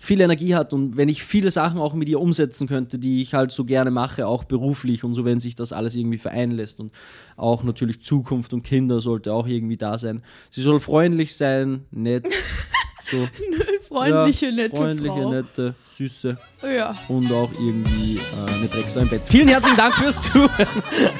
[0.00, 3.34] viel Energie hat und wenn ich viele Sachen auch mit ihr umsetzen könnte, die ich
[3.34, 6.80] halt so gerne mache, auch beruflich und so, wenn sich das alles irgendwie vereinen lässt
[6.80, 6.92] und
[7.36, 10.22] auch natürlich Zukunft und Kinder sollte auch irgendwie da sein.
[10.50, 12.26] Sie soll freundlich sein, nett,
[13.10, 13.28] so
[13.88, 15.32] Freundliche, ja, nette freundliche, Frau.
[15.32, 16.36] nette, süße
[16.76, 16.94] Ja.
[17.08, 19.22] und auch irgendwie äh, eine Drecksau im Bett.
[19.24, 20.66] Vielen herzlichen Dank fürs Zuhören.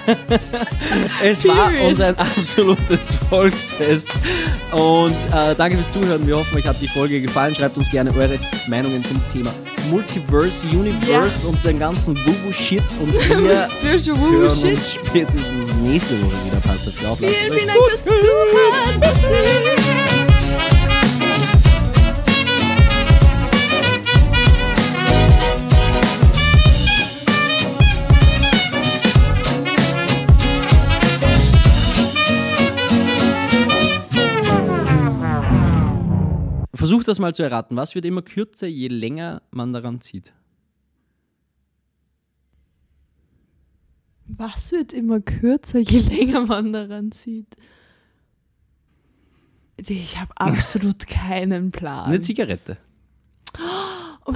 [1.25, 4.11] es war uns ein absolutes Volksfest.
[4.73, 6.27] Und äh, danke fürs Zuhören.
[6.27, 7.55] Wir hoffen, euch hat die Folge gefallen.
[7.55, 9.53] Schreibt uns gerne eure Meinungen zum Thema
[9.91, 12.83] Multiverse, Universe und den ganzen Woo-Woo-Shit.
[13.01, 16.61] Und wir Spiritual hören uns spätestens nächste Woche wieder.
[16.61, 20.08] Passt auf Vielen, vielen Dank fürs Zuhören.
[36.89, 37.77] Versucht das mal zu erraten.
[37.77, 40.33] Was wird immer kürzer, je länger man daran zieht?
[44.25, 47.57] Was wird immer kürzer, je länger man daran zieht?
[49.77, 52.07] Ich habe absolut keinen Plan.
[52.07, 52.79] Eine Zigarette.
[54.25, 54.33] Oh,